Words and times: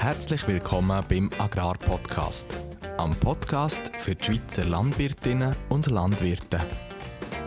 Herzlich 0.00 0.46
willkommen 0.46 1.04
beim 1.08 1.28
Agrarpodcast. 1.38 2.46
Am 2.98 3.18
Podcast 3.18 3.90
für 3.98 4.14
die 4.14 4.24
Schweizer 4.24 4.64
Landwirtinnen 4.64 5.56
und 5.70 5.88
Landwirte. 5.88 6.60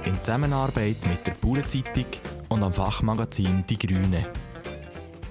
In 0.03 0.17
Zusammenarbeit 0.17 0.97
mit 1.07 1.25
der 1.25 1.31
Bauernzeitung 1.41 2.07
und 2.49 2.61
am 2.61 2.73
Fachmagazin 2.73 3.63
Die 3.69 3.79
Grüne. 3.79 4.27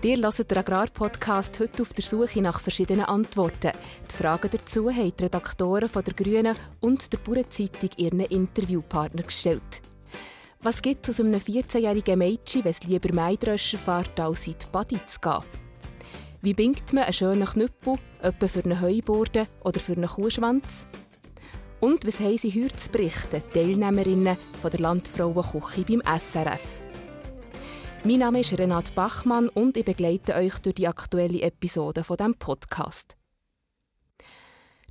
Ihr 0.03 0.17
hört 0.17 0.51
den 0.51 0.59
Agrarpodcast 0.59 1.61
heute 1.61 1.83
auf 1.83 1.93
der 1.93 2.05
Suche 2.05 2.41
nach 2.41 2.59
verschiedenen 2.59 3.05
Antworten. 3.05 3.73
Die 4.11 4.17
Fragen 4.17 4.49
dazu 4.51 4.89
haben 4.91 5.13
die 5.15 5.25
Redaktoren 5.25 5.91
von 5.91 6.03
der 6.03 6.15
Grünen 6.15 6.57
und 6.81 7.13
der 7.13 7.19
Bauernzeitung 7.19 7.91
ihren 7.99 8.21
Interviewpartner 8.21 9.25
gestellt. 9.25 9.83
Was 10.63 10.81
gibt 10.81 11.07
es 11.07 11.21
aus 11.21 11.27
einem 11.27 11.39
14-jährigen 11.39 12.19
Mädchen, 12.19 12.65
wenn 12.65 12.73
es 12.73 12.83
lieber 12.85 13.13
Maidröscher 13.13 13.77
fährt, 13.77 14.19
als 14.19 14.47
in 14.47 14.55
die 14.55 14.67
Body 14.73 14.99
zu 15.07 15.21
gehen? 15.21 15.70
Wie 16.43 16.55
bingt 16.55 16.95
man 16.95 17.05
einen 17.05 17.13
schönen 17.13 17.45
Knüppel, 17.45 17.97
etwa 18.23 18.49
für 18.49 18.65
eine 18.65 18.81
Heuburde 18.81 19.47
oder 19.63 19.79
für 19.79 19.93
einen 19.93 20.09
Kuhschwanz? 20.09 20.87
Und 21.81 22.07
was 22.07 22.19
haben 22.19 22.39
sie 22.39 22.65
heute 22.65 22.77
zu 22.77 22.91
berichten, 22.91 23.43
Teilnehmerinnen 23.53 24.39
von 24.63 24.71
der 24.71 24.81
Landfrauenküche 24.81 25.83
beim 25.83 26.01
SRF? 26.19 26.63
Mein 28.05 28.21
Name 28.21 28.41
ist 28.41 28.59
Renate 28.59 28.91
Bachmann 28.93 29.51
und 29.51 29.77
ich 29.77 29.85
begleite 29.85 30.35
euch 30.35 30.59
durch 30.61 30.77
die 30.77 30.89
aktuelle 30.89 31.43
Episode 31.43 32.05
von 32.05 32.17
dem 32.17 32.35
Podcast. 32.35 33.20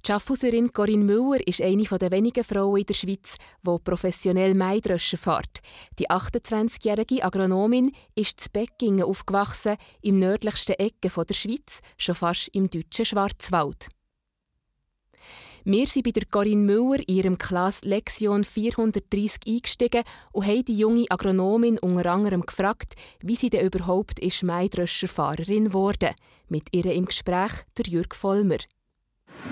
Die 0.09 0.13
Schaffhauserin 0.13 0.73
Corinne 0.73 1.03
Müller 1.03 1.47
ist 1.47 1.61
eine 1.61 1.83
der 1.83 2.09
wenigen 2.09 2.43
Frauen 2.43 2.79
in 2.79 2.85
der 2.87 2.95
Schweiz, 2.95 3.35
die 3.63 3.77
professionell 3.83 4.55
Maidröschen 4.55 5.19
fährt. 5.19 5.59
Die 5.99 6.09
28-jährige 6.09 7.23
Agronomin 7.23 7.91
ist 8.15 8.39
zu 8.39 8.49
Beckingen 8.51 9.03
aufgewachsen, 9.03 9.77
im 10.01 10.15
nördlichsten 10.15 10.77
Ecke 10.79 11.11
der 11.11 11.33
Schweiz, 11.35 11.81
schon 11.99 12.15
fast 12.15 12.47
im 12.53 12.71
deutschen 12.71 13.05
Schwarzwald. 13.05 13.89
Wir 15.63 15.85
sind 15.85 16.05
bei 16.05 16.11
der 16.11 16.25
Corinne 16.25 16.65
Müller 16.65 17.07
in 17.07 17.15
ihrem 17.15 17.37
Klasse 17.37 17.87
Lektion 17.87 18.43
430 18.43 19.41
eingestiegen 19.45 20.03
und 20.31 20.47
haben 20.47 20.65
die 20.65 20.75
junge 20.75 21.05
Agronomin 21.11 21.77
unter 21.77 22.09
anderem 22.09 22.41
gefragt, 22.41 22.95
wie 23.19 23.35
sie 23.35 23.51
denn 23.51 23.63
überhaupt 23.67 24.17
ist 24.17 24.41
Maidröscherfahrerin 24.41 25.65
geworden. 25.65 26.15
Mit 26.47 26.69
ihr 26.71 26.91
im 26.91 27.05
Gespräch 27.05 27.51
der 27.77 27.85
Jürg 27.85 28.15
Vollmer. 28.15 28.57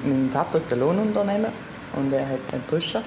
Mein 0.04 0.30
Vater 0.32 0.60
hat 0.60 0.72
ein 0.72 0.80
Lohnunternehmen 0.80 1.52
und 1.96 2.14
er 2.14 2.28
hat 2.28 2.54
einen 2.54 2.66
Tröscher. 2.68 3.02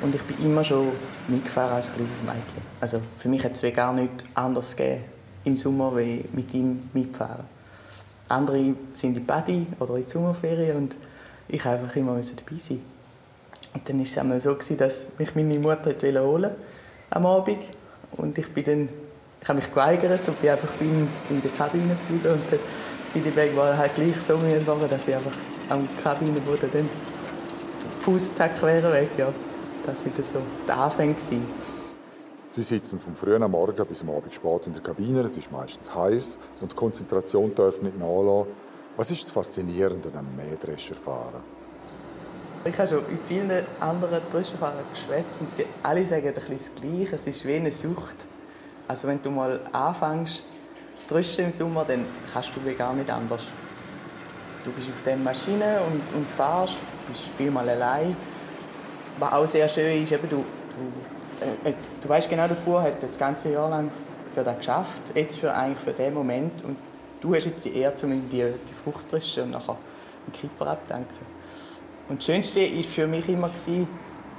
Und 0.00 0.14
ich 0.14 0.22
bin 0.22 0.44
immer 0.44 0.64
schon 0.64 0.88
mitgefahren 1.28 1.74
als 1.74 1.92
kleines 1.92 2.22
Mädchen. 2.22 2.62
Also 2.80 3.00
für 3.18 3.28
mich 3.28 3.44
hat 3.44 3.52
es 3.52 3.74
gar 3.74 3.92
nichts 3.92 4.24
anderes 4.34 4.74
gegeben 4.74 5.04
im 5.44 5.56
Sommer, 5.56 5.96
wie 5.96 6.24
mit 6.32 6.52
ihm 6.54 6.88
mitfahren. 6.92 7.44
Andere 8.28 8.74
sind 8.94 9.16
in 9.16 9.26
Badi 9.26 9.66
oder 9.78 9.96
in 9.96 10.08
Sommerferien 10.08 10.76
und 10.76 10.96
ich 11.48 11.64
einfach 11.64 11.94
immer 11.96 12.14
dabei 12.14 12.58
sein. 12.58 12.80
Und 13.74 13.88
dann 13.88 13.98
war 13.98 14.04
es 14.04 14.18
einmal 14.18 14.40
so, 14.40 14.54
dass 14.54 15.08
mich 15.18 15.34
meine 15.34 15.58
Mutter 15.58 15.92
holen 16.22 16.50
am 17.10 17.26
Abend 17.26 17.58
und 18.16 18.36
ich 18.38 18.52
bin 18.52 18.64
dann, 18.64 18.88
ich 19.40 19.48
habe 19.48 19.58
mich 19.58 19.68
geweigert 19.68 20.26
und 20.26 20.40
bin 20.40 20.50
einfach 20.50 20.80
in, 20.80 21.08
in 21.30 21.42
der 21.42 21.50
Kabine 21.50 21.96
geblieben 22.08 22.34
und 22.34 22.52
dann 22.52 22.60
bin 23.12 23.36
Wege 23.36 23.76
halt 23.76 23.94
gleich 23.94 24.16
so 24.16 24.36
müde 24.38 24.60
geworden, 24.60 24.86
dass 24.88 25.06
ich 25.06 25.14
einfach 25.14 25.32
am 25.72 25.88
Kabinenboden 26.02 26.70
dann 26.70 26.88
die 26.88 28.02
Fußtag 28.02 28.62
weg, 28.62 29.10
ja. 29.16 29.32
Das 29.84 29.96
war 29.96 30.22
so 30.22 30.38
der 30.68 30.76
Anfang. 30.76 31.16
Sie 32.46 32.62
sitzen 32.62 33.00
vom 33.00 33.16
frühen 33.16 33.50
Morgen 33.50 33.86
bis 33.86 34.02
am 34.02 34.10
Abend 34.10 34.32
spät 34.32 34.66
in 34.66 34.74
der 34.74 34.82
Kabine. 34.82 35.22
Es 35.22 35.36
ist 35.36 35.50
meistens 35.50 35.92
heiß 35.94 36.38
und 36.60 36.72
die 36.72 36.76
Konzentration 36.76 37.54
darf 37.54 37.80
nicht 37.80 37.98
nachlassen. 37.98 38.52
Was 38.96 39.10
ist 39.10 39.24
das 39.24 39.30
Faszinierende 39.30 40.10
an 40.10 40.18
einem 40.18 40.36
Mähdrescherfahren? 40.36 41.40
Ich 42.64 42.78
habe 42.78 42.88
schon 42.88 43.10
mit 43.10 43.20
vielen 43.26 43.50
anderen 43.80 44.20
Drescherfahrern 44.30 44.84
geschwätzt 44.92 45.40
und 45.40 45.48
die 45.58 45.64
alle 45.82 46.04
sagen 46.06 46.28
ein 46.28 46.34
bisschen 46.34 46.56
das 46.56 46.70
Gleiche. 46.80 47.16
Es 47.16 47.26
ist 47.26 47.44
wie 47.46 47.54
eine 47.54 47.72
Sucht. 47.72 48.26
Also 48.86 49.08
wenn 49.08 49.20
du 49.22 49.30
mal 49.30 49.58
anfängst, 49.72 50.44
dreschen 51.08 51.46
im 51.46 51.52
Sommer, 51.52 51.84
dann 51.84 52.04
kannst 52.32 52.52
du 52.54 52.74
gar 52.74 52.92
nicht 52.92 53.10
anders. 53.10 53.50
Du 54.64 54.70
bist 54.70 54.88
auf 54.88 55.02
der 55.04 55.16
Maschine 55.16 55.80
und, 55.86 56.16
und 56.16 56.30
fährst, 56.30 56.78
bist 57.08 57.30
vielmal 57.36 57.68
allein. 57.68 58.16
Was 59.18 59.32
auch 59.32 59.46
sehr 59.46 59.68
schön 59.68 60.02
ist, 60.02 60.12
eben, 60.12 60.28
du, 60.28 60.36
du, 60.36 61.66
äh, 61.66 61.70
äh, 61.70 61.74
du 62.00 62.08
weißt 62.08 62.30
genau, 62.30 62.46
der 62.46 62.54
Bauer 62.54 62.82
hat 62.82 63.02
das 63.02 63.18
ganze 63.18 63.52
Jahr 63.52 63.68
lang 63.68 63.90
für 64.32 64.42
das 64.42 64.56
geschafft, 64.58 65.02
jetzt 65.14 65.38
für, 65.38 65.52
eigentlich 65.54 65.78
für 65.78 65.92
den 65.92 66.14
Moment. 66.14 66.64
Und 66.64 66.76
du 67.20 67.34
hast 67.34 67.46
jetzt 67.46 67.64
die 67.64 67.76
Ehre, 67.76 67.94
um 68.04 68.28
die, 68.28 68.44
die 68.68 68.74
Frucht 68.84 69.10
zu 69.10 69.16
dreschen 69.16 69.44
und 69.44 69.50
nachher 69.50 69.76
einen 70.26 70.32
Kipper 70.32 70.68
abdanken. 70.68 71.26
Und 72.08 72.18
das 72.18 72.26
Schönste 72.26 72.60
war 72.60 72.82
für 72.84 73.06
mich 73.06 73.28
immer, 73.28 73.50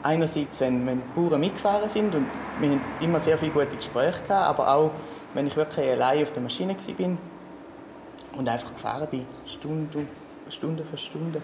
einerseits, 0.04 0.62
wenn, 0.62 0.86
wenn 0.86 1.02
die 1.02 1.20
Bauern 1.20 1.40
mitgefahren 1.40 1.90
sind 1.90 2.14
und 2.14 2.28
wir 2.60 2.70
hatten 2.70 2.82
immer 3.02 3.20
sehr 3.20 3.38
viele 3.38 3.52
gute 3.52 3.76
Gespräche, 3.76 4.22
gehabt, 4.28 4.32
aber 4.32 4.74
auch, 4.74 4.92
wenn 5.34 5.48
ich 5.48 5.56
wirklich 5.56 5.90
allein 5.90 6.24
auf 6.24 6.32
der 6.32 6.44
Maschine 6.44 6.76
war 6.76 7.18
und 8.38 8.48
einfach 8.48 8.74
gefahren 8.74 9.08
bin, 9.10 9.26
Stunde, 9.46 10.06
Stunde 10.50 10.84
für 10.84 10.98
Stunde. 10.98 11.42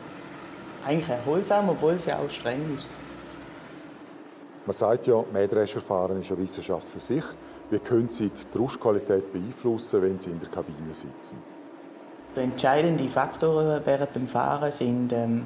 Eigentlich 0.85 1.09
erholsam, 1.09 1.69
obwohl 1.69 1.93
es 1.93 2.05
ja 2.05 2.17
auch 2.17 2.29
streng 2.29 2.73
ist. 2.73 2.85
Man 4.65 4.73
sagt 4.73 5.07
ja, 5.07 5.23
Mähdrescherfahren 5.33 6.19
ist 6.19 6.31
eine 6.31 6.41
Wissenschaft 6.41 6.87
für 6.87 6.99
sich. 6.99 7.23
Wie 7.69 7.79
können 7.79 8.09
Sie 8.09 8.29
die 8.29 8.57
Rauschqualität 8.57 9.31
beeinflussen, 9.31 10.01
wenn 10.01 10.19
Sie 10.19 10.31
in 10.31 10.39
der 10.39 10.49
Kabine 10.49 10.93
sitzen? 10.93 11.37
Der 12.35 12.43
entscheidende 12.43 13.07
Faktor 13.09 13.81
während 13.83 14.15
dem 14.15 14.27
Fahren 14.27 14.71
sind 14.71 15.11
ähm, 15.13 15.43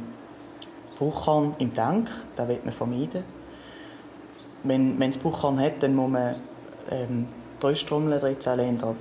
Bruchhorn 0.97 1.55
im 1.59 1.73
Tank. 1.73 2.09
Das 2.35 2.47
wird 2.47 2.65
man 2.65 2.73
vermeiden. 2.73 3.23
Wenn, 4.63 4.99
wenn 4.99 5.09
es 5.09 5.17
Bruchhorn 5.17 5.59
hat, 5.59 5.81
dann 5.81 5.95
muss 5.95 6.11
man 6.11 6.35
ähm, 6.91 7.27
die 7.63 7.67
Drehstrommel 7.67 8.13
ein 8.13 8.35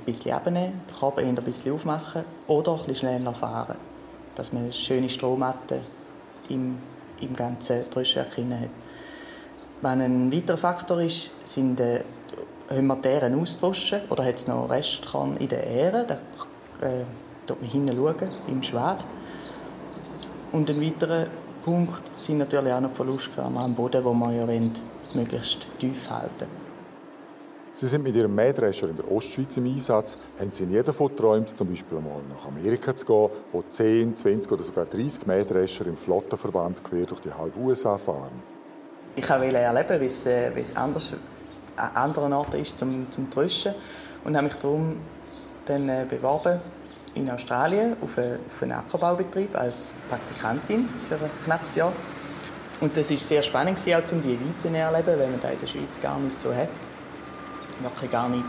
bisschen 0.06 0.32
abnehmen, 0.32 0.82
den 0.88 0.96
Kabel 0.98 1.24
ein 1.24 1.34
bisschen 1.34 1.72
aufmachen 1.72 2.22
oder 2.46 2.72
ein 2.72 2.78
bisschen 2.86 3.08
schneller 3.08 3.34
fahren, 3.34 3.76
dass 4.36 4.52
man 4.52 4.64
eine 4.64 4.72
schöne 4.72 5.08
Strommatte 5.08 5.80
im, 6.48 6.78
im 7.20 7.34
ganzen 7.34 7.90
Drehwerk 7.90 8.36
hat. 8.36 8.70
Wenn 9.80 10.00
ein 10.00 10.32
weiterer 10.32 10.56
Faktor 10.56 11.00
ist, 11.00 11.30
sind 11.44 11.80
äh, 11.80 12.04
wenn 12.68 12.86
wir 12.86 12.96
die 12.96 13.08
Ähren 13.08 13.38
austauschen 13.40 14.00
oder 14.08 14.24
hat 14.24 14.36
es 14.36 14.46
noch 14.46 14.70
Restkern 14.70 15.36
in 15.38 15.48
der 15.48 15.66
Ähren, 15.66 16.06
da 16.06 16.14
äh, 16.86 17.04
schaut 17.48 17.60
man 17.60 17.70
hinten 17.70 17.98
im 18.46 18.62
Schwad. 18.62 19.04
Und 20.52 20.70
ein 20.70 20.80
weiterer 20.80 21.26
Punkt 21.64 22.02
sind 22.18 22.38
natürlich 22.38 22.72
auch 22.72 22.80
noch 22.80 22.92
Verlustkörner 22.92 23.60
am 23.60 23.74
Boden, 23.74 24.04
wo 24.04 24.12
man 24.12 24.36
ja 24.36 24.46
möglichst 25.14 25.66
tief 25.78 26.08
halten 26.08 26.61
Sie 27.74 27.86
sind 27.86 28.02
mit 28.02 28.14
Ihrem 28.14 28.34
Mähdrescher 28.34 28.90
in 28.90 28.96
der 28.96 29.10
Ostschweiz 29.10 29.56
im 29.56 29.64
Einsatz. 29.64 30.18
Haben 30.38 30.52
Sie 30.52 30.66
nie 30.66 30.82
davon 30.82 31.08
geträumt, 31.08 31.56
zum 31.56 31.68
Beispiel 31.68 31.96
einmal 31.96 32.20
nach 32.28 32.46
Amerika 32.46 32.94
zu 32.94 33.06
gehen, 33.06 33.30
wo 33.50 33.64
10, 33.66 34.14
20 34.14 34.52
oder 34.52 34.62
sogar 34.62 34.84
30 34.84 35.26
Mähdrescher 35.26 35.86
im 35.86 35.96
Flottenverband 35.96 36.84
quer 36.84 37.06
durch 37.06 37.20
die 37.20 37.32
halbe 37.32 37.58
USA 37.58 37.96
fahren? 37.96 38.42
Ich 39.16 39.28
wollte 39.28 39.56
erleben, 39.56 40.00
wie 40.00 40.06
es, 40.06 40.26
äh, 40.26 40.52
an 40.74 40.94
anderen 41.94 42.34
Orten 42.34 42.60
ist 42.60 42.78
zum, 42.78 43.10
zum 43.10 43.30
Tröschen 43.30 43.74
und 44.24 44.36
habe 44.36 44.44
mich 44.44 44.56
darum 44.56 44.96
dann 45.64 45.88
äh, 45.88 46.04
beworben 46.06 46.60
in 47.14 47.30
Australien 47.30 47.96
auf, 48.02 48.18
eine, 48.18 48.38
auf 48.46 48.62
einen 48.62 48.72
Ackerbaubetrieb 48.72 49.56
als 49.56 49.94
Praktikantin 50.10 50.90
für 51.08 51.14
ein 51.14 51.30
knappes 51.44 51.74
Jahr. 51.76 51.92
Und 52.80 52.94
das 52.94 53.08
war 53.08 53.16
sehr 53.16 53.42
spannend, 53.42 53.78
auch 53.78 54.12
um 54.12 54.20
die 54.20 54.38
Weite 54.38 54.62
zu 54.62 54.76
erleben, 54.76 55.06
weil 55.06 55.28
man 55.28 55.40
das 55.40 55.52
in 55.52 55.60
der 55.60 55.66
Schweiz 55.66 56.00
gar 56.02 56.18
nicht 56.18 56.38
so 56.38 56.54
hat. 56.54 56.68
Wirklich 57.82 58.10
gar 58.10 58.28
nicht, 58.28 58.44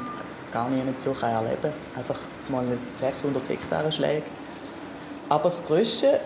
gar 0.52 0.70
nicht 0.70 1.02
so 1.02 1.12
kann 1.12 1.32
erleben 1.32 1.72
Einfach 1.96 2.20
mal 2.50 2.66
600 2.92 3.50
Hektare 3.50 3.92
Schläge. 3.92 4.24
Aber 5.30 5.46
das 5.46 5.64
Tröschen 5.64 6.20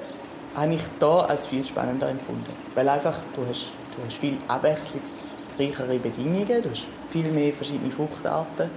habe 0.55 0.73
ich 0.73 0.81
hier 0.99 1.29
als 1.29 1.45
viel 1.45 1.63
spannender 1.63 2.09
empfunden. 2.09 2.53
Weil 2.75 2.89
einfach, 2.89 3.15
du 3.35 3.45
hast, 3.47 3.73
du 3.95 4.05
hast 4.05 4.17
viel 4.17 4.37
abwechslungsreichere 4.47 5.99
Bedingungen, 5.99 6.63
du 6.63 6.69
hast 6.69 6.87
viel 7.09 7.31
mehr 7.31 7.53
verschiedene 7.53 7.91
Fruchtarten. 7.91 8.69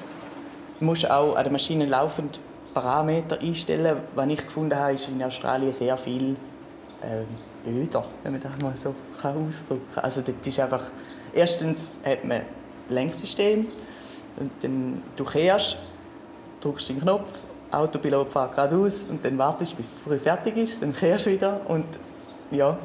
Du 0.79 0.85
musst 0.85 1.11
auch 1.11 1.37
an 1.37 1.45
der 1.45 1.53
Maschine 1.53 1.87
laufend 1.87 2.41
Parameter 2.75 3.39
einstellen. 3.41 3.97
Was 4.15 4.29
ich 4.29 4.45
gefunden 4.45 4.77
habe, 4.77 4.93
ist 4.93 5.09
in 5.09 5.23
Australien 5.23 5.73
sehr 5.73 5.97
viel 5.97 6.37
äh, 7.03 7.69
öder, 7.69 8.05
wenn 8.23 8.33
man 8.33 8.41
das 8.41 8.53
mal 8.61 8.77
so 8.77 8.95
kann 9.21 9.47
ausdrücken 9.47 9.87
kann. 9.95 10.05
Also 10.05 10.21
das 10.21 10.35
ist 10.45 10.61
einfach, 10.61 10.91
erstens 11.33 11.93
hat 12.05 12.25
man 12.25 12.43
Lenksystem 12.89 13.69
dann 14.63 15.03
du 15.17 15.25
kehrst, 15.25 15.77
drückst 16.61 16.91
den 16.91 17.01
Knopf, 17.01 17.31
Autopilot 17.71 18.33
fährt 18.33 18.55
geradeaus 18.55 19.05
und 19.09 19.25
dann 19.25 19.39
wartest 19.39 19.77
bis 19.77 19.93
früh 20.05 20.19
fertig 20.19 20.57
ist, 20.57 20.83
dann 20.83 20.93
kehrst 20.93 21.27
du 21.27 21.31
wieder 21.31 21.61
und 21.69 21.87
ja. 22.51 22.79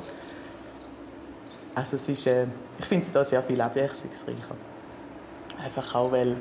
Also 1.74 1.96
es 1.96 2.08
ist, 2.08 2.28
äh, 2.28 2.46
ich 2.80 2.86
finde 2.86 3.04
es 3.04 3.12
da 3.12 3.26
sehr 3.26 3.42
viel 3.44 3.60
abwechslungsreicher. 3.60 4.56
Einfach 5.64 5.96
auch, 5.96 6.12
weil, 6.12 6.38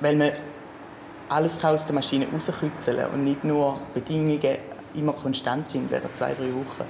weil 0.00 0.16
man 0.16 0.30
alles 1.28 1.62
aus 1.62 1.84
der 1.84 1.94
Maschine 1.94 2.26
rauskitzeln 2.32 3.10
und 3.12 3.24
nicht 3.24 3.44
nur 3.44 3.78
Bedingungen 3.92 4.58
immer 4.94 5.12
konstant 5.12 5.68
sind, 5.68 5.90
während 5.90 6.16
zwei, 6.16 6.32
drei 6.32 6.46
Wochen. 6.46 6.88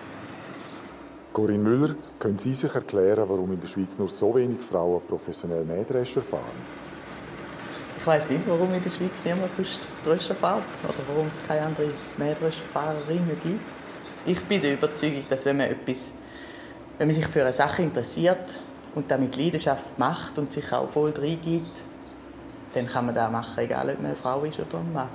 Corinne 1.33 1.59
Müller, 1.59 1.95
können 2.19 2.39
Sie 2.39 2.55
sich 2.55 2.73
erklären, 2.75 3.29
warum 3.29 3.53
in 3.53 3.61
der 3.61 3.69
Schweiz 3.69 3.99
nur 3.99 4.09
so 4.09 4.35
wenig 4.35 4.61
Frauen 4.61 5.03
professionell 5.07 5.65
Mähdrescher 5.65 6.21
fahren? 6.21 6.88
Ich 8.09 8.15
weiß 8.15 8.31
nicht, 8.31 8.49
warum 8.49 8.73
in 8.73 8.83
der 8.83 8.89
Schweiz 8.89 9.23
niemand 9.23 9.51
sonst 9.51 9.87
Dröscher 10.03 10.35
fährt 10.35 10.63
oder 10.83 10.99
warum 11.09 11.27
es 11.27 11.43
keine 11.47 11.67
anderen 11.67 11.93
Mähdrescherfahrerinnen 12.17 13.39
gibt. 13.45 13.77
Ich 14.25 14.43
bin 14.45 14.63
der 14.63 14.73
Überzeugung, 14.73 15.25
dass 15.29 15.45
wenn 15.45 15.59
man, 15.59 15.67
etwas, 15.67 16.15
wenn 16.97 17.09
man 17.09 17.15
sich 17.15 17.27
für 17.27 17.43
eine 17.43 17.53
Sache 17.53 17.83
interessiert 17.83 18.63
und 18.95 19.11
das 19.11 19.21
mit 19.21 19.37
Leidenschaft 19.37 19.99
macht 19.99 20.39
und 20.39 20.51
sich 20.51 20.73
auch 20.73 20.89
voll 20.89 21.13
reingibt, 21.19 21.85
dann 22.73 22.87
kann 22.87 23.05
man 23.05 23.15
das 23.15 23.31
machen, 23.31 23.59
egal 23.59 23.91
ob 23.91 23.97
man 23.99 24.07
eine 24.07 24.17
Frau 24.17 24.43
ist 24.45 24.59
oder 24.59 24.79
ein 24.79 24.91
Mann. 24.91 25.11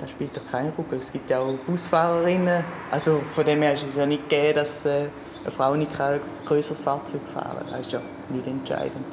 Das 0.00 0.10
spielt 0.10 0.36
doch 0.36 0.44
keine 0.44 0.72
Rolle. 0.72 0.98
Es 0.98 1.12
gibt 1.12 1.30
ja 1.30 1.38
auch 1.38 1.54
Busfahrerinnen. 1.66 2.64
Also 2.90 3.22
von 3.32 3.44
dem 3.44 3.62
her 3.62 3.74
ist 3.74 3.88
es 3.88 3.94
ja 3.94 4.06
nicht 4.06 4.28
gegeben, 4.28 4.56
dass 4.56 4.86
äh, 4.86 5.06
eine 5.42 5.52
Frau 5.52 5.76
nicht 5.76 6.00
ein 6.00 6.18
größeres 6.46 6.82
Fahrzeug 6.82 7.20
fahren 7.32 7.58
kann. 7.60 7.70
Das 7.70 7.80
ist 7.82 7.92
ja 7.92 8.00
nicht 8.30 8.46
entscheidend. 8.48 9.06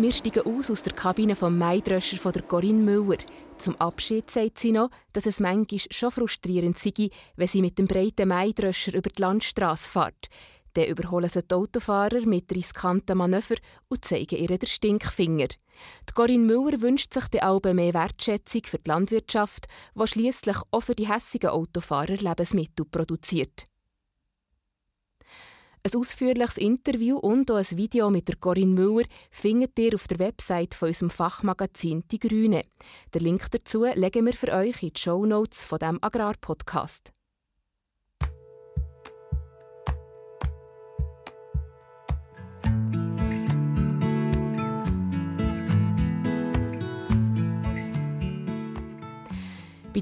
Wir 0.00 0.12
steigen 0.12 0.46
aus 0.46 0.70
aus 0.70 0.84
der 0.84 0.92
Kabine 0.92 1.34
vom 1.34 1.58
Maidröscher 1.58 2.18
von 2.18 2.32
der 2.32 2.42
Corinne 2.42 2.84
Müller. 2.84 3.18
Zum 3.56 3.74
Abschied 3.80 4.30
sagt 4.30 4.60
sie 4.60 4.70
noch, 4.70 4.90
dass 5.12 5.26
es 5.26 5.40
manchmal 5.40 5.80
schon 5.90 6.12
frustrierend 6.12 6.78
sei, 6.78 7.08
wenn 7.34 7.48
sie 7.48 7.60
mit 7.60 7.78
dem 7.78 7.88
breiten 7.88 8.28
Maidröscher 8.28 8.94
über 8.94 9.10
die 9.10 9.20
Landstraße 9.20 9.90
fährt. 9.90 10.28
Dann 10.74 10.84
überholen 10.84 11.28
sie 11.28 11.42
die 11.42 11.52
Autofahrer 11.52 12.20
mit 12.26 12.54
riskanten 12.54 13.18
Manöver 13.18 13.56
und 13.88 14.04
zeigen 14.04 14.38
ihr 14.38 14.56
den 14.56 14.68
Stinkfinger. 14.68 15.48
Die 15.48 16.14
Corinne 16.14 16.46
Müller 16.46 16.80
wünscht 16.80 17.12
sich 17.12 17.26
die 17.26 17.42
Alben 17.42 17.74
mehr 17.74 17.94
Wertschätzung 17.94 18.62
für 18.66 18.78
die 18.78 18.88
Landwirtschaft, 18.88 19.66
die 19.96 20.06
schließlich 20.06 20.58
auch 20.70 20.80
für 20.80 20.94
die 20.94 21.08
hässigen 21.08 21.50
Autofahrer 21.50 22.18
Lebensmittel 22.18 22.84
produziert. 22.84 23.66
Ein 25.84 26.00
ausführliches 26.00 26.58
Interview 26.58 27.18
und 27.18 27.50
auch 27.50 27.56
ein 27.56 27.76
Video 27.76 28.10
mit 28.10 28.28
der 28.28 28.36
Corinne 28.36 28.74
Müller 28.74 29.06
findet 29.30 29.78
ihr 29.78 29.94
auf 29.94 30.08
der 30.08 30.18
Website 30.18 30.74
von 30.74 30.88
unserem 30.88 31.10
Fachmagazin 31.10 32.04
Die 32.10 32.18
Grüne. 32.18 32.62
Den 33.14 33.22
Link 33.22 33.50
dazu 33.50 33.84
legen 33.84 34.26
wir 34.26 34.34
für 34.34 34.52
euch 34.52 34.82
in 34.82 34.92
die 34.92 35.00
Show 35.00 35.24
Notes 35.24 35.64
von 35.64 35.78
dem 35.78 35.98
Agrarpodcast. 36.02 37.12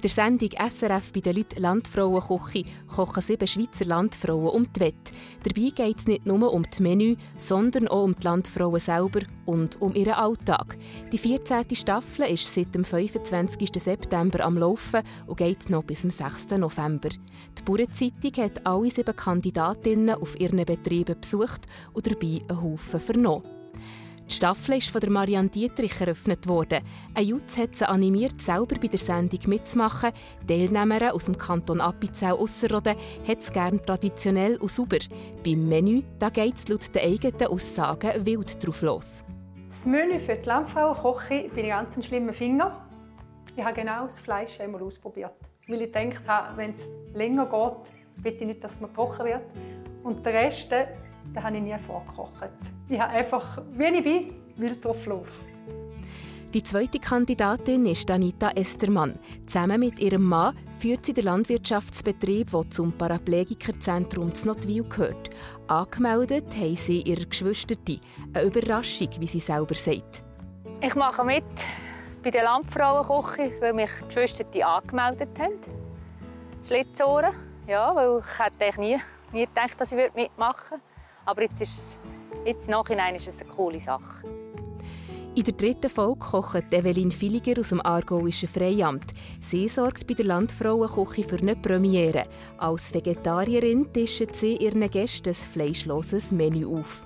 Der 0.06 0.14
Sendung 0.14 0.50
SRF 0.50 1.12
bei 1.12 1.18
den 1.18 1.34
Leuten 1.34 1.60
Landfrauenküche 1.60 2.62
kochen 2.86 3.22
sieben 3.22 3.48
Schweizer 3.48 3.86
Landfrauen 3.86 4.50
um 4.50 4.72
die 4.72 4.78
Wette. 4.78 5.12
Dabei 5.42 5.70
geht 5.74 5.98
es 5.98 6.06
nicht 6.06 6.26
nur 6.26 6.52
um 6.52 6.62
das 6.62 6.78
Menü, 6.78 7.16
sondern 7.36 7.88
auch 7.88 8.04
um 8.04 8.14
die 8.14 8.22
Landfrauen 8.22 8.78
selber 8.78 9.22
und 9.46 9.82
um 9.82 9.96
ihren 9.96 10.12
Alltag. 10.12 10.78
Die 11.10 11.18
14. 11.18 11.74
Staffel 11.74 12.26
ist 12.26 12.54
seit 12.54 12.72
dem 12.72 12.84
25. 12.84 13.68
September 13.82 14.44
am 14.44 14.56
Laufen 14.58 15.02
und 15.26 15.38
geht 15.38 15.68
noch 15.70 15.82
bis 15.82 16.02
zum 16.02 16.10
6. 16.10 16.50
November. 16.50 17.08
Die 17.08 17.62
Bauernzeitung 17.64 18.44
hat 18.44 18.64
alle 18.64 18.90
sieben 18.90 19.16
Kandidatinnen 19.16 20.14
auf 20.14 20.38
ihren 20.38 20.64
Betrieben 20.64 21.20
besucht 21.20 21.66
und 21.94 22.06
dabei 22.06 22.42
einen 22.48 22.62
Haufen 22.62 23.00
vernommen. 23.00 23.55
Die 24.28 24.34
Staffel 24.34 24.78
ist 24.78 24.90
von 24.90 25.00
der 25.00 25.10
Marianne 25.10 25.48
Dietrich 25.48 26.00
eröffnet 26.00 26.48
worden. 26.48 26.80
Ein 27.14 27.26
Jutz 27.26 27.56
hat 27.56 27.76
sie 27.76 27.88
animiert, 27.88 28.42
selber 28.42 28.74
bei 28.80 28.88
der 28.88 28.98
Sendung 28.98 29.38
mitzumachen. 29.46 30.10
Teilnehmerin 30.48 31.10
aus 31.10 31.26
dem 31.26 31.38
Kanton 31.38 31.80
Appenzell-Ausserrhoden 31.80 32.96
hat 33.26 33.38
es 33.38 33.52
gerne 33.52 33.80
traditionell 33.84 34.56
und 34.56 34.70
sauber. 34.70 34.98
Beim 35.44 35.68
Menü 35.68 36.02
geht 36.32 36.56
es 36.56 36.66
laut 36.66 36.92
den 36.92 37.02
eigenen 37.02 37.46
Aussagen 37.46 38.26
wild 38.26 38.66
drauf 38.66 38.82
los. 38.82 39.24
Das 39.68 39.86
Menü 39.86 40.18
für 40.18 40.34
die 40.34 40.46
Landfrau 40.48 40.92
koche 40.94 41.48
ich 41.54 41.68
ganz 41.68 41.96
ein 41.96 42.02
schlimmer 42.02 42.32
Finger. 42.32 42.84
Ich 43.56 43.64
habe 43.64 43.74
genau 43.74 44.06
das 44.06 44.18
Fleisch 44.18 44.60
einmal 44.60 44.82
ausprobiert. 44.82 45.34
Weil 45.68 45.82
ich 45.82 45.92
gedacht 45.92 46.26
habe, 46.26 46.56
wenn 46.56 46.74
es 46.74 46.82
länger 47.14 47.46
geht, 47.46 48.34
ich 48.34 48.46
nicht, 48.46 48.64
dass 48.64 48.72
es 48.72 48.80
gebrochen 48.80 49.26
wird. 49.26 49.42
Und 50.02 50.26
der 50.26 50.34
Rest, 50.34 50.72
den 51.36 51.44
habe 51.44 51.56
ich 51.56 51.62
nie 51.62 51.78
vorgekocht. 51.78 52.50
Ich 52.88 52.98
habe 52.98 53.12
einfach, 53.12 53.62
wie 53.72 53.84
ich 53.84 54.04
bin, 54.04 54.34
wild 54.56 54.84
drauf 54.84 55.04
los. 55.06 55.44
Die 56.54 56.62
zweite 56.64 56.98
Kandidatin 56.98 57.84
ist 57.84 58.10
Anita 58.10 58.50
Estermann. 58.54 59.18
Zusammen 59.46 59.80
mit 59.80 59.98
ihrem 59.98 60.24
Mann 60.24 60.56
führt 60.78 61.04
sie 61.04 61.12
den 61.12 61.24
Landwirtschaftsbetrieb, 61.24 62.50
der 62.50 62.70
zum 62.70 62.92
Paraplegikerzentrum 62.92 64.32
Notwil 64.44 64.84
gehört. 64.84 65.30
Angemeldet 65.66 66.56
haben 66.56 66.76
sie 66.76 67.02
ihre 67.02 67.26
Geschwister. 67.26 67.74
Eine 68.32 68.46
Überraschung, 68.46 69.08
wie 69.18 69.26
sie 69.26 69.40
selber 69.40 69.74
sagt. 69.74 70.24
Ich 70.80 70.94
mache 70.94 71.24
mit 71.24 71.44
bei 72.22 72.30
der 72.30 72.44
Landfrauenküche, 72.44 73.52
weil 73.60 73.74
mich 73.74 73.90
die 74.00 74.06
Geschwister 74.06 74.46
angemeldet 74.66 75.38
haben. 75.38 75.58
Schlitzohren, 76.66 77.34
ja, 77.66 77.94
weil 77.94 78.20
ich 78.20 78.38
hätte 78.38 78.80
nie, 78.80 78.96
nie 79.32 79.46
gedacht, 79.46 79.78
dass 79.78 79.92
ich 79.92 80.14
mitmachen 80.14 80.78
würde. 80.78 80.95
Aber 81.26 81.42
jetzt, 81.42 81.60
ist, 81.60 82.00
jetzt 82.44 82.68
Nachhinein 82.70 83.16
ist 83.16 83.28
es 83.28 83.42
eine 83.42 83.50
coole 83.50 83.80
Sache. 83.80 84.26
In 85.34 85.44
der 85.44 85.52
dritten 85.52 85.90
Folge 85.90 86.20
kocht 86.20 86.72
Evelyn 86.72 87.12
Filiger 87.12 87.60
aus 87.60 87.68
dem 87.68 87.84
Aargauischen 87.84 88.48
Freiamt. 88.48 89.12
Sie 89.38 89.68
sorgt 89.68 90.06
bei 90.06 90.14
der 90.14 90.24
Landfrauenküche 90.24 91.24
für 91.24 91.36
eine 91.36 91.54
Premiere. 91.54 92.24
Als 92.56 92.94
Vegetarierin 92.94 93.92
tischt 93.92 94.34
sie 94.34 94.56
ihren 94.56 94.88
Gästen 94.88 95.28
ein 95.28 95.34
fleischloses 95.34 96.32
Menü 96.32 96.64
auf. 96.64 97.02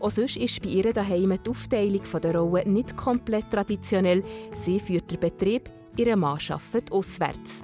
Auch 0.00 0.10
sonst 0.10 0.36
ist 0.36 0.60
bei 0.62 0.70
ihr 0.70 0.92
daheim 0.92 1.38
die 1.44 1.50
Aufteilung 1.50 2.02
der 2.20 2.36
Rollen 2.36 2.72
nicht 2.72 2.96
komplett 2.96 3.48
traditionell. 3.52 4.24
Sie 4.52 4.80
führt 4.80 5.10
den 5.10 5.20
Betrieb, 5.20 5.70
ihr 5.96 6.16
Mann 6.16 6.40
arbeitet 6.48 6.90
auswärts. 6.90 7.62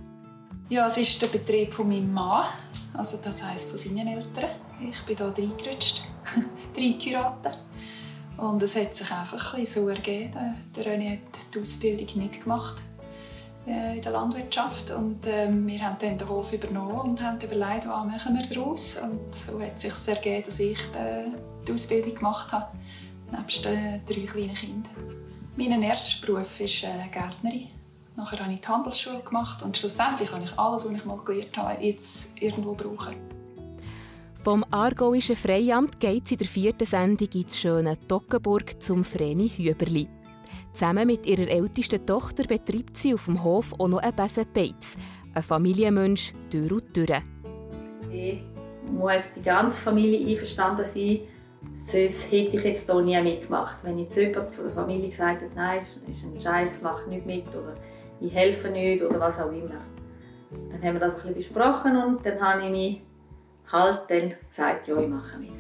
Ja, 0.69 0.87
es 0.87 0.99
ist 0.99 1.21
der 1.21 1.27
Betrieb 1.27 1.73
von 1.73 1.89
meinem 1.89 2.13
Mann, 2.13 2.47
also 2.95 3.19
das 3.23 3.43
heisst 3.43 3.69
von 3.69 3.79
seinen 3.79 4.09
Eltern. 4.09 4.51
Ich 4.81 5.01
bin 5.03 5.17
hier 5.17 5.27
reingerutscht, 5.27 6.03
reingeheiratet. 6.77 7.59
Und 8.37 8.63
es 8.63 8.75
hat 8.75 8.95
sich 8.95 9.11
einfach 9.11 9.55
ein 9.55 9.67
so 9.67 9.89
ergeben. 9.89 10.57
Der 10.75 10.85
René 10.85 11.13
hat 11.13 11.55
die 11.55 11.61
Ausbildung 11.61 12.23
nicht 12.23 12.43
gemacht 12.43 12.83
äh, 13.67 13.97
in 13.97 14.03
der 14.03 14.13
Landwirtschaft 14.13 14.91
und 14.91 15.27
äh, 15.27 15.49
wir 15.53 15.81
haben 15.81 15.97
dann 16.01 16.17
den 16.17 16.29
Hof 16.29 16.53
übernommen 16.53 17.01
und 17.01 17.23
haben 17.23 17.39
überlegt, 17.41 17.87
was 17.87 18.07
machen 18.07 18.39
wir 18.39 18.55
daraus. 18.55 18.97
Und 18.97 19.35
so 19.35 19.61
hat 19.61 19.77
es 19.77 19.83
sich 19.83 20.09
ergeben, 20.09 20.43
dass 20.45 20.59
ich 20.59 20.79
äh, 20.95 21.25
die 21.67 21.73
Ausbildung 21.73 22.15
gemacht 22.15 22.51
habe, 22.51 22.75
nebst 23.31 23.65
den 23.65 24.01
drei 24.07 24.25
kleinen 24.25 24.55
Kindern. 24.55 24.93
Mein 25.57 25.83
erster 25.83 26.27
Beruf 26.27 26.59
ist 26.61 26.85
äh, 26.85 27.09
Gärtnerin. 27.13 27.69
Nachher 28.21 28.41
habe 28.41 28.53
ich 28.53 28.61
die 28.61 28.69
Handelsschule 28.69 29.21
gemacht 29.21 29.63
und 29.63 29.79
schlussendlich 29.79 30.31
habe 30.31 30.45
ich 30.45 30.59
alles, 30.59 30.85
was 30.85 30.93
ich 30.93 31.05
mal 31.07 31.17
gelernt 31.25 31.57
habe, 31.57 31.83
jetzt 31.83 32.29
irgendwo 32.39 32.75
brauchen. 32.75 33.17
Vom 34.35 34.63
Aargauischen 34.71 35.37
Freiamt 35.37 35.99
geht 35.99 36.27
es 36.27 36.33
in 36.33 36.39
der 36.39 36.47
vierten 36.47 36.85
Sendung 36.85 37.29
ins 37.33 37.59
schöne 37.59 37.97
Toggenburg 38.09 38.83
zum 38.83 39.05
Vreni 39.05 39.49
Hüberli. 39.49 40.07
Zusammen 40.75 41.07
mit 41.07 41.25
ihrer 41.25 41.49
ältesten 41.49 42.05
Tochter 42.05 42.43
betreibt 42.45 42.99
sie 42.99 43.15
auf 43.15 43.25
dem 43.25 43.43
Hof 43.43 43.73
auch 43.79 43.89
noch 43.89 44.01
einen 44.01 44.15
Besenbeiz. 44.15 44.99
Ein 45.33 45.43
Familienmensch 45.43 46.35
durch 46.51 46.73
und 46.73 46.95
durch. 46.95 47.23
Ich 48.13 48.43
muss 48.93 49.33
die 49.33 49.43
ganze 49.43 49.83
Familie 49.83 50.29
einverstanden 50.29 50.85
sein, 50.85 51.21
sonst 51.73 52.31
hätte 52.31 52.59
ich 52.59 52.65
jetzt 52.65 52.91
hier 52.91 53.01
nie 53.01 53.23
mitgemacht. 53.23 53.83
Wenn 53.83 53.99
jetzt 53.99 54.17
jemand 54.17 54.53
von 54.53 54.65
der 54.65 54.75
Familie 54.75 55.09
gesagt 55.09 55.41
hat, 55.41 55.55
nein, 55.57 55.81
ist 55.81 56.01
ein 56.23 56.39
Scheiß, 56.39 56.81
mach 56.83 57.07
nicht 57.07 57.25
mit 57.25 57.49
oder 57.49 57.75
ich 58.21 58.35
helfe 58.35 58.69
nicht 58.71 59.03
oder 59.03 59.19
was 59.19 59.41
auch 59.41 59.53
immer. 59.53 59.81
Dann 60.71 60.83
haben 60.83 60.95
wir 60.95 61.01
das 61.01 61.15
ein 61.25 61.35
bisschen 61.35 61.35
besprochen 61.35 61.97
und 61.97 62.25
dann 62.25 62.41
habe 62.41 62.63
ich 62.65 62.71
mich 62.71 63.01
halt 63.73 64.01
dann 64.09 64.35
gesagt, 64.49 64.89
ja, 64.89 64.97
ich 64.97 65.09
mache 65.09 65.39
mit. 65.39 65.51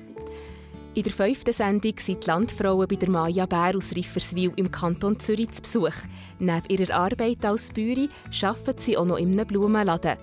In 0.93 1.05
der 1.05 1.13
fünften 1.13 1.53
Sendung 1.53 1.95
sind 1.99 2.25
die 2.25 2.27
Landfrauen 2.27 2.89
bei 2.89 2.97
der 2.97 3.11
Maja 3.11 3.47
Bär 3.47 3.77
aus 3.77 3.95
Rifferswil 3.95 4.53
im 4.57 4.73
Kanton 4.73 5.21
Zürich 5.21 5.53
zu 5.53 5.63
Besuch. 5.63 5.95
Neben 6.41 6.69
ihrer 6.69 6.95
Arbeit 6.95 7.45
als 7.45 7.73
Bäuerin 7.73 8.11
arbeitet 8.43 8.81
sie 8.81 8.97
auch 8.97 9.05
noch 9.05 9.19
in 9.19 9.33
einem 9.33 9.47
Blumenladen. 9.47 10.17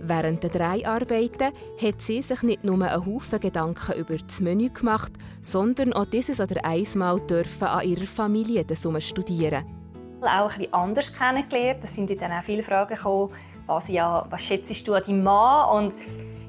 Während 0.00 0.42
der 0.42 0.50
drei 0.50 0.84
Arbeiten 0.84 1.52
hat 1.80 2.00
sie 2.00 2.22
sich 2.22 2.42
nicht 2.42 2.64
nur 2.64 2.82
einen 2.82 3.06
Haufen 3.06 3.38
Gedanken 3.38 4.00
über 4.00 4.16
das 4.16 4.40
Menü 4.40 4.70
gemacht, 4.70 5.12
sondern 5.42 5.92
auch 5.92 6.06
dieses 6.06 6.40
oder 6.40 6.64
einmal 6.64 7.20
dürfen 7.20 7.68
an 7.68 7.86
ihrer 7.86 8.06
Familie 8.06 8.64
studieren. 8.98 9.79
Auch 10.22 10.50
ein 10.50 10.58
bisschen 10.58 10.72
anders 10.72 11.12
kennengelernt. 11.12 11.80
Es 11.82 11.94
sind 11.94 12.10
dann 12.20 12.32
auch 12.32 12.42
viele 12.42 12.62
Fragen 12.62 12.94
gekommen, 12.94 13.32
was, 13.66 13.88
ja, 13.88 14.26
was 14.28 14.42
schätzt 14.42 14.86
du 14.86 14.94
an 14.94 15.02
deinem 15.06 15.22
Mann? 15.22 15.84
Und 15.84 15.94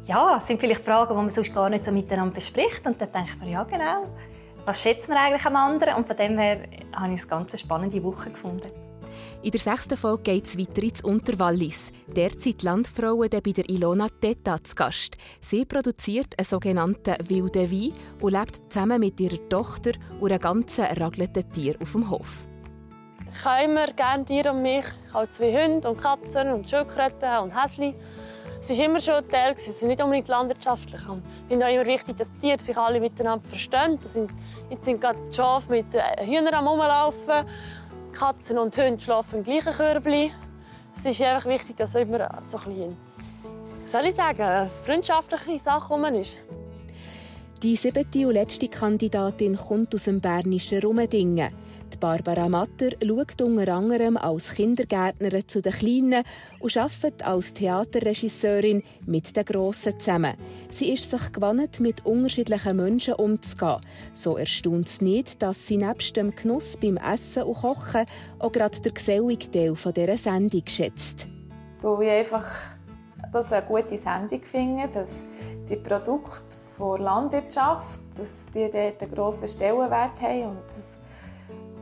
ja, 0.05 0.37
es 0.37 0.47
sind 0.47 0.59
vielleicht 0.59 0.83
Fragen, 0.83 1.09
die 1.09 1.15
man 1.15 1.29
sonst 1.29 1.53
gar 1.53 1.69
nicht 1.69 1.85
so 1.85 1.91
miteinander 1.91 2.35
bespricht. 2.35 2.85
Und 2.85 2.99
dann 2.99 3.11
denkt 3.11 3.39
man, 3.39 3.49
ja 3.49 3.63
genau, 3.63 4.03
was 4.65 4.81
schätzt 4.81 5.09
man 5.09 5.17
eigentlich 5.17 5.45
am 5.45 5.55
anderen? 5.55 5.95
Und 5.95 6.07
von 6.07 6.17
dem 6.17 6.37
her 6.37 6.61
habe 6.93 7.13
ich 7.13 7.21
eine 7.21 7.29
ganz 7.29 7.59
spannende 7.59 8.03
Woche 8.03 8.29
gefunden. 8.29 8.69
In 9.43 9.51
der 9.51 9.59
sechsten 9.59 9.97
Folge 9.97 10.23
geht 10.23 10.45
es 10.45 10.57
weiter 10.57 10.83
ins 10.83 11.01
Unterwallis. 11.01 11.91
Derzeit 12.15 12.61
Landfrauen 12.61 13.29
bei 13.29 13.39
der 13.39 13.67
Ilona 13.69 14.07
Teta 14.21 14.63
zu 14.63 14.75
Gast. 14.75 15.17
Sie 15.41 15.65
produziert 15.65 16.37
einen 16.37 16.45
sogenannten 16.45 17.15
wilden 17.27 17.71
Wein 17.71 17.93
und 18.19 18.31
lebt 18.33 18.71
zusammen 18.71 18.99
mit 18.99 19.19
ihrer 19.19 19.49
Tochter 19.49 19.91
und 20.19 20.31
einem 20.31 20.41
ganzen 20.41 20.85
ragelten 20.85 21.51
Tier 21.51 21.75
auf 21.81 21.93
dem 21.93 22.09
Hof. 22.11 22.45
Ich 23.33 23.45
habe 23.45 23.63
immer 23.63 23.87
gerne 23.87 24.25
Tiere 24.25 24.51
um 24.51 24.61
mich. 24.61 24.85
Ich 25.07 25.13
habe 25.13 25.29
zwei 25.29 25.51
Hunde 25.51 25.89
und 25.89 26.01
Katzen 26.01 26.51
und 26.51 26.69
Schildkröten 26.69 27.37
und 27.43 27.51
Häschen. 27.51 27.95
Es 28.59 28.69
war 28.77 28.85
immer 28.85 29.01
schon 29.01 29.15
ein 29.15 29.27
Teil, 29.27 29.53
es 29.55 29.67
ist 29.67 29.81
nicht 29.83 30.01
unbedingt 30.01 30.27
landwirtschaftlich. 30.27 31.01
Ich 31.01 31.47
finde 31.49 31.65
auch 31.65 31.71
immer 31.71 31.85
wichtig, 31.85 32.17
dass 32.17 32.31
die 32.33 32.39
Tiere 32.39 32.61
sich 32.61 32.77
alle 32.77 32.99
miteinander 32.99 33.47
verstehen. 33.47 33.97
Sind, 34.01 34.31
jetzt 34.69 34.85
sind 34.85 35.01
gerade 35.01 35.19
die 35.29 35.35
Schafe 35.35 35.71
mit 35.71 35.85
den 35.93 36.27
Hühnern 36.27 36.53
am 36.53 36.67
Rumlaufen. 36.67 37.45
Katzen 38.13 38.59
und 38.59 38.77
Hunde 38.77 39.01
schlafen 39.01 39.39
im 39.39 39.43
gleichen 39.43 39.73
Körbchen. 39.73 40.31
Es 40.95 41.05
ist 41.05 41.21
einfach 41.21 41.47
wichtig, 41.47 41.77
dass 41.77 41.95
immer 41.95 42.29
so 42.41 42.57
ein 42.57 42.95
soll 43.85 44.05
ich 44.05 44.15
sagen, 44.15 44.69
freundschaftliche 44.83 45.59
Sache 45.59 45.93
rum 45.93 46.05
ist. 46.05 46.37
Die 47.61 47.75
siebte 47.75 48.27
und 48.27 48.33
letzte 48.33 48.67
Kandidatin 48.67 49.57
kommt 49.57 49.93
aus 49.93 50.05
dem 50.05 50.21
bernischen 50.21 50.79
Rummendingen. 50.79 51.49
Barbara 51.99 52.47
Matter 52.47 52.91
schaut 53.05 53.41
unter 53.41 53.73
anderem 53.73 54.17
als 54.17 54.53
Kindergärtnerin 54.53 55.47
zu 55.47 55.61
den 55.61 55.73
Kleinen 55.73 56.23
und 56.59 56.77
arbeitet 56.77 57.25
als 57.25 57.53
Theaterregisseurin 57.53 58.83
mit 59.05 59.35
den 59.35 59.45
Grossen 59.45 59.99
zusammen. 59.99 60.35
Sie 60.69 60.91
ist 60.91 61.09
sich 61.09 61.31
gewohnt, 61.31 61.79
mit 61.79 62.05
unterschiedlichen 62.05 62.77
Menschen 62.77 63.15
umzugehen. 63.15 63.81
So 64.13 64.37
erstaunt 64.37 64.87
es 64.87 65.01
nicht, 65.01 65.41
dass 65.41 65.67
sie 65.67 65.77
nebst 65.77 66.15
dem 66.15 66.35
Genuss 66.35 66.77
beim 66.77 66.97
Essen 66.97 67.43
und 67.43 67.55
Kochen 67.55 68.05
auch 68.39 68.51
gerade 68.51 68.79
der 68.81 68.91
gesellige 68.91 69.51
Teil 69.51 69.73
dieser 69.73 70.17
Sendung 70.17 70.63
schätzt. 70.67 71.27
Weil 71.81 72.03
ich 72.03 72.11
einfach 72.11 72.47
das 73.31 73.51
eine 73.51 73.65
gute 73.65 73.97
Sendung 73.97 74.41
finde, 74.43 74.87
dass 74.87 75.23
die 75.69 75.77
Produkte 75.77 76.55
der 76.79 76.97
Landwirtschaft, 76.97 78.01
dass 78.17 78.45
die 78.53 78.69
dort 78.69 79.01
einen 79.01 79.11
grossen 79.13 79.47
Stellenwert 79.47 80.21
haben 80.21 80.47
und 80.47 80.67
dass 80.67 81.00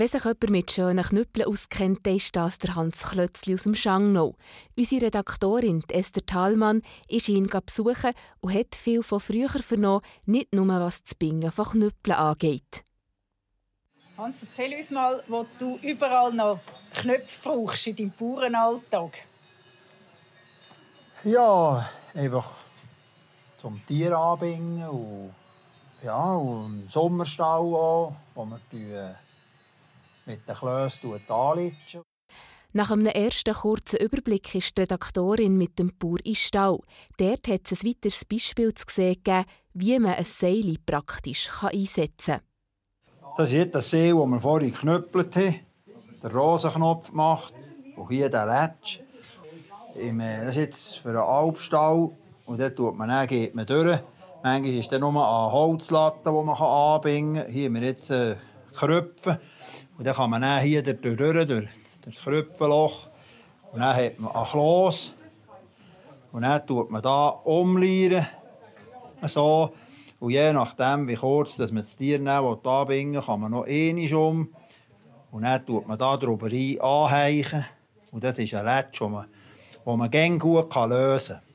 Wenn 0.00 0.08
sich 0.08 0.24
jemand 0.24 0.48
mit 0.48 0.70
schönen 0.70 1.04
Knüppeln 1.04 1.46
auskennt, 1.46 2.06
dann 2.06 2.16
ist 2.16 2.34
das 2.34 2.58
der 2.58 2.74
Hans 2.74 3.10
Klötzli 3.10 3.52
aus 3.52 3.64
dem 3.64 3.74
Schangnau. 3.74 4.34
Unsere 4.74 5.04
Redaktorin 5.04 5.84
Esther 5.88 6.24
Thalmann 6.24 6.80
ist 7.06 7.28
ihn 7.28 7.46
besuchen 7.48 8.14
und 8.40 8.54
hat 8.54 8.74
viel 8.74 9.02
von 9.02 9.20
früher 9.20 9.50
vernommen, 9.50 10.00
nicht 10.24 10.54
nur 10.54 10.68
was 10.68 11.04
das 11.04 11.14
Bingen 11.16 11.52
von 11.52 11.66
Knüppeln 11.66 12.16
angeht. 12.16 12.82
Hans, 14.16 14.38
erzähl 14.40 14.74
uns 14.74 14.90
mal, 14.90 15.22
wo 15.28 15.44
du 15.58 15.78
überall 15.82 16.32
noch 16.32 16.60
Knöpfe 16.94 17.42
brauchst 17.42 17.86
in 17.88 17.96
deinem 17.96 18.12
Bauernalltag. 18.18 19.12
Ja, 21.24 21.90
einfach 22.14 22.50
zum 23.58 23.84
Tier 23.86 24.16
anbingen 24.16 24.88
und, 24.88 25.34
ja, 26.02 26.32
und 26.36 26.84
im 26.84 26.88
Sommerstall 26.88 27.58
auch, 27.58 28.16
wo 28.34 28.46
wir 28.46 29.14
mit 30.30 30.48
den 30.48 30.54
Klößen 30.54 31.20
anlitschen. 31.28 32.02
Nach 32.72 32.92
einem 32.92 33.06
ersten 33.06 33.52
kurzen 33.52 33.98
Überblick 33.98 34.54
ist 34.54 34.76
die 34.76 34.82
Redaktorin 34.82 35.58
mit 35.58 35.78
dem 35.78 35.90
Bauer 35.98 36.24
in 36.24 36.36
Stall. 36.36 36.78
Dort 37.18 37.48
hat 37.48 37.70
es 37.70 37.82
ein 37.82 37.88
weiteres 37.88 38.24
Beispiel 38.24 38.72
zu 38.72 38.84
sehen 38.88 39.14
gegeben, 39.14 39.44
wie 39.74 39.98
man 39.98 40.14
ein 40.14 40.24
Seil 40.24 40.76
praktisch 40.86 41.50
einsetzen 41.62 42.34
kann. 42.34 42.40
Das 43.36 43.52
ist 43.52 43.74
das 43.74 43.90
Seil, 43.90 44.14
das 44.14 44.26
wir 44.26 44.40
vorhin 44.40 44.70
geknüppelt 44.70 45.34
haben. 45.34 45.60
Der 46.22 46.32
Rosenknopf 46.32 47.10
gemacht 47.10 47.54
und 47.96 48.08
hier 48.08 48.28
der 48.28 48.46
Letsch. 48.46 49.00
Äh, 49.96 50.12
das 50.44 50.50
ist 50.50 50.56
jetzt 50.56 50.98
für 50.98 51.08
einen 51.08 51.18
Albstall 51.18 52.10
und 52.46 52.60
dort 52.60 52.76
tut 52.76 52.96
man 52.96 53.08
dann, 53.08 53.26
geht 53.26 53.54
man 53.54 53.66
durch. 53.66 53.98
Manchmal 54.44 54.74
ist 54.74 54.92
dann 54.92 55.00
nur 55.00 55.10
eine 55.10 55.52
Holzlatte, 55.52 56.30
die 56.30 56.30
man 56.30 56.56
anbinden 56.56 57.42
kann. 57.42 57.52
Hier 57.52 57.66
haben 57.66 57.74
wir 57.74 57.82
jetzt 57.82 58.10
äh, 58.70 58.74
Kröpfe. 58.74 59.40
Und 59.98 60.06
dann 60.06 60.14
kann 60.14 60.30
man 60.30 60.42
dann 60.42 60.60
hier 60.60 60.82
durch, 60.82 61.00
durch, 61.00 61.46
durch 61.46 61.68
das 62.02 62.14
Kröpfenloch. 62.16 63.08
Und 63.72 63.80
dann 63.80 63.96
hat 63.96 64.18
man 64.18 64.32
ein 64.32 64.44
Kloß. 64.44 65.14
Und 66.32 66.42
dann 66.42 66.66
tut 66.66 66.90
man 66.90 67.02
da 67.02 67.28
umlieren. 67.28 68.26
So. 69.22 69.72
Und 70.18 70.30
je 70.30 70.52
nachdem, 70.52 71.08
wie 71.08 71.14
kurz 71.14 71.56
dass 71.56 71.70
man 71.70 71.82
das 71.82 71.96
Tier 71.96 72.16
anbinden 72.16 73.14
will, 73.14 73.22
kann 73.22 73.40
man 73.40 73.50
noch 73.50 73.66
einmal 73.66 74.14
um. 74.14 74.54
Und 75.30 75.42
dann 75.42 75.64
tut 75.64 75.86
man 75.86 75.98
da 75.98 76.16
drüber 76.16 76.46
anheichen. 76.46 77.64
Und 78.10 78.24
das 78.24 78.38
ist 78.38 78.54
ein 78.54 78.64
Letsch, 78.64 79.00
den 79.00 79.12
man, 79.12 79.26
man 79.84 80.10
gut 80.38 80.74
lösen 80.74 81.36
kann. 81.36 81.49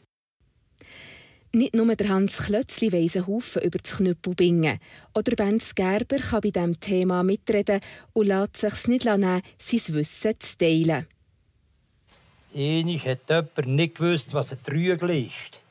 Nicht 1.56 1.74
nur 1.74 1.96
der 1.96 2.10
Hans 2.10 2.40
Klötzli 2.40 2.92
weiss 2.92 3.16
Haufen 3.28 3.62
über 3.62 3.78
das 3.78 3.96
Knüppelbingen. 3.96 4.78
Oder 5.14 5.38
Benz 5.38 5.74
Gerber 5.74 6.18
kann 6.18 6.42
bei 6.42 6.50
diesem 6.50 6.78
Thema 6.82 7.24
mitreden 7.24 7.80
und 8.12 8.28
lässt 8.28 8.58
sich 8.58 8.88
nicht 8.90 9.06
nehmen, 9.06 9.42
sein 9.58 9.96
Wissen 9.96 10.34
zu 10.38 10.58
teilen. 10.58 11.08
Einmal 12.54 13.00
hat 13.00 13.30
jemand 13.30 13.68
nicht 13.68 13.96
gewusst, 13.96 14.34
was 14.34 14.52
ein 14.52 14.62
Trügel 14.64 15.28
ist. 15.28 15.62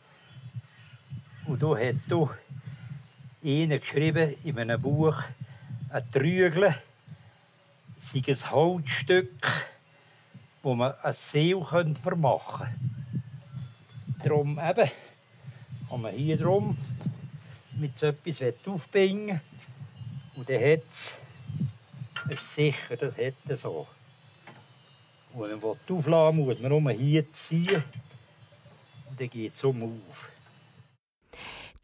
Und 1.45 1.63
da 1.63 1.77
hat 1.77 1.97
du 2.09 2.31
ihnen 3.43 3.79
geschrieben 3.79 4.37
in 4.43 4.59
einem 4.59 4.81
Buch, 4.81 5.17
ein 5.91 6.11
Trügel 6.11 6.75
sei 7.99 8.23
ein 8.27 8.51
Holzstück, 8.51 9.69
wo 10.63 10.75
man 10.75 10.95
ein 11.03 11.13
Seil 11.13 11.63
vermachen 12.03 12.69
könnte. 12.69 14.29
Darum 14.31 14.59
eben, 14.59 14.91
kann 15.89 16.01
man 16.01 16.15
hier 16.15 16.37
drum 16.37 16.77
mit 17.79 17.99
so 17.99 18.07
etwas 18.07 18.41
aufbinden 18.67 19.41
und 20.37 20.49
dann 20.49 20.61
hat 20.61 20.83
es, 20.91 21.19
ist 22.31 22.55
sicher, 22.55 22.97
das 22.97 23.17
hat 23.17 23.35
er 23.49 23.57
so. 23.57 23.87
Und 25.33 25.43
wenn 25.51 25.61
man 25.61 25.77
aufladen 25.99 26.45
muss 26.45 26.61
man 26.61 26.71
nur 26.71 26.93
hier 26.93 27.31
ziehen 27.33 27.83
und 29.11 29.21
dann 29.21 29.31
geht 29.31 29.55
es 29.55 29.65
um 29.65 29.83
auf. 29.83 30.31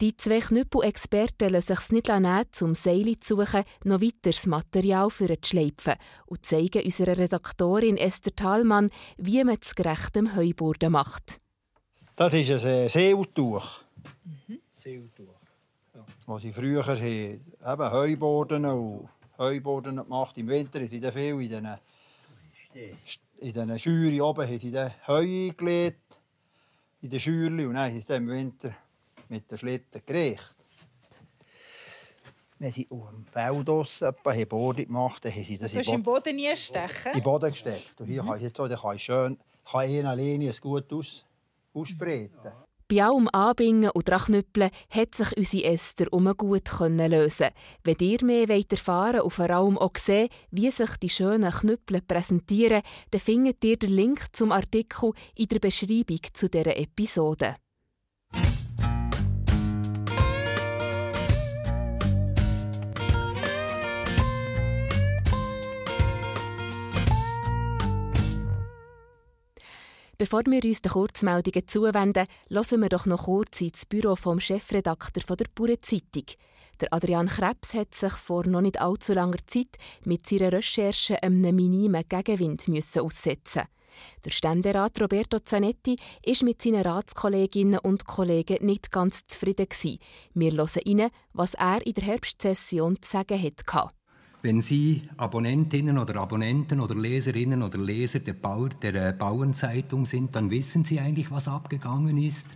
Die 0.01 0.17
zwei 0.17 0.39
Knüppel-Experten 0.39 1.51
lassen 1.51 1.75
sich 1.75 1.91
nicht 1.91 2.07
nehmen, 2.07 2.45
um 2.61 2.73
Seile 2.73 3.19
zu 3.19 3.35
suchen, 3.35 3.63
noch 3.83 4.01
weiteres 4.01 4.47
Material 4.47 5.11
für 5.11 5.39
zu 5.39 5.49
schleifen 5.49 5.93
und 6.25 6.43
zeigen 6.43 6.83
unserer 6.83 7.17
Redaktorin 7.17 7.97
Esther 7.97 8.35
Thalmann, 8.35 8.89
wie 9.17 9.43
man 9.43 9.59
es 9.61 9.75
gerechtem 9.75 10.35
Heuburden 10.35 10.93
macht. 10.93 11.39
Das 12.15 12.33
ist 12.33 12.65
ein 12.65 12.89
Seiltuch. 12.89 13.81
Mhm. 14.23 14.59
Seiltuch. 14.71 15.35
Ja. 15.93 16.05
Wo 16.25 16.39
sie 16.39 16.53
früher 16.53 16.85
haben, 16.85 17.01
eben 17.01 17.91
Heuborden 17.91 18.65
und 18.65 19.09
Heuborden 19.37 19.97
gemacht 19.97 20.37
Im 20.37 20.47
Winter 20.47 20.79
haben 20.79 20.87
sie 20.87 20.99
dann 20.99 21.13
viel 21.13 21.33
in 21.33 21.39
diesen, 21.39 21.67
in 22.73 23.53
diesen 23.53 23.79
Scheuren 23.79 24.21
oben 24.21 24.47
haben 24.47 24.59
sie 24.59 24.71
dann 24.71 24.93
Heu 25.07 25.23
eingelegt. 25.23 25.99
In 27.01 27.09
den 27.09 27.19
Scheuren. 27.19 27.59
Und 27.59 27.73
dann 27.73 27.89
haben 27.89 27.99
sie 27.99 28.05
dann 28.05 28.23
im 28.23 28.29
Winter 28.29 28.75
mit 29.29 29.49
den 29.49 29.57
Schlitten 29.57 30.01
gereicht. 30.05 30.55
Wenn 32.59 32.71
sie 32.71 32.87
auf 32.91 33.09
dem 33.09 33.25
Feld 33.25 33.67
draussen 33.67 34.13
Boden 34.47 34.85
gemacht 34.85 35.25
haben, 35.25 35.33
haben 35.33 35.43
sie 35.43 35.57
das 35.57 35.71
du 35.71 35.79
in 35.79 35.83
den 35.83 36.03
Boden 36.03 36.35
nie 36.35 36.55
stechen? 36.55 37.07
In 37.07 37.19
den 37.19 37.23
Boden 37.23 37.49
gesteckt. 37.49 37.99
Und 37.99 38.05
hier 38.05 38.21
mhm. 38.21 38.27
kann 38.27 38.37
ich 38.37 38.43
jetzt 38.43 38.57
so, 38.57 38.67
dann 38.67 38.79
kann 38.79 38.95
ich 38.95 39.03
schön 39.03 39.37
kann 39.71 39.89
ich 39.89 40.05
eine 40.05 40.15
Linie 40.15 40.51
gut 40.59 40.91
aus, 40.93 41.25
ausspreiten. 41.73 42.51
Bei 42.91 43.05
allem 43.05 43.29
Anbingen 43.31 43.89
und 43.91 44.09
Drachnüppeln 44.09 44.69
hat 44.89 45.15
sich 45.15 45.37
unsere 45.37 45.63
Esther 45.63 46.11
um 46.11 46.25
gut 46.35 46.69
lösen 46.81 47.47
Wenn 47.85 47.95
ihr 48.01 48.25
mehr 48.25 48.49
erfahren 48.49 49.13
wollt 49.13 49.23
und 49.23 49.31
vor 49.31 49.49
allem 49.49 49.77
auch 49.77 49.95
sehen, 49.97 50.27
wie 50.49 50.69
sich 50.71 50.97
die 50.97 51.07
schönen 51.07 51.51
Knüppel 51.51 52.01
präsentieren, 52.01 52.81
dann 53.11 53.21
findet 53.21 53.63
ihr 53.63 53.77
den 53.77 53.91
Link 53.91 54.25
zum 54.33 54.51
Artikel 54.51 55.13
in 55.37 55.47
der 55.47 55.59
Beschreibung 55.59 56.19
zu 56.33 56.49
dieser 56.49 56.77
Episode. 56.77 57.55
Bevor 70.21 70.43
wir 70.45 70.63
uns 70.63 70.83
den 70.83 70.91
Kurzmeldungen 70.91 71.67
zuwenden, 71.67 72.27
hören 72.51 72.81
wir 72.81 72.89
doch 72.89 73.07
noch 73.07 73.23
kurz 73.23 73.59
ins 73.59 73.87
Büro 73.87 74.15
vom 74.15 74.39
Chefredakteur 74.39 75.35
der 75.35 75.47
Bure 75.55 75.81
Zeitung. 75.81 76.25
Der 76.79 76.93
Adrian 76.93 77.25
Krebs 77.25 77.73
hat 77.73 77.95
sich 77.95 78.13
vor 78.13 78.45
noch 78.45 78.61
nicht 78.61 78.79
allzu 78.79 79.13
langer 79.13 79.39
Zeit 79.47 79.79
mit 80.05 80.27
seiner 80.27 80.53
Recherche 80.53 81.23
einem 81.23 81.55
minimen 81.55 82.03
Gegenwind 82.07 82.67
müssen 82.67 83.01
aussetzen. 83.01 83.63
Der 84.23 84.29
Ständerat 84.29 85.01
Roberto 85.01 85.39
Zanetti 85.39 85.95
ist 86.23 86.43
mit 86.43 86.61
seinen 86.61 86.83
Ratskolleginnen 86.83 87.79
und 87.79 88.05
Kollegen 88.05 88.63
nicht 88.63 88.91
ganz 88.91 89.25
zufrieden 89.25 89.69
Wir 90.35 90.51
hören 90.51 90.99
rein, 90.99 91.09
was 91.33 91.55
er 91.55 91.83
in 91.83 91.93
der 91.95 92.03
Herbstsession 92.03 93.01
zu 93.01 93.09
sagen 93.09 93.41
hatte. 93.41 93.89
Wenn 94.43 94.63
Sie 94.63 95.03
Abonnentinnen 95.17 95.99
oder 95.99 96.15
Abonnenten 96.15 96.79
oder 96.79 96.95
Leserinnen 96.95 97.61
oder 97.61 97.77
Leser 97.77 98.19
der, 98.19 98.33
Bauer, 98.33 98.69
der 98.69 99.09
äh, 99.09 99.13
Bauernzeitung 99.13 100.07
sind, 100.07 100.35
dann 100.35 100.49
wissen 100.49 100.83
Sie 100.83 100.99
eigentlich, 100.99 101.29
was 101.29 101.47
abgegangen 101.47 102.17
ist. 102.17 102.47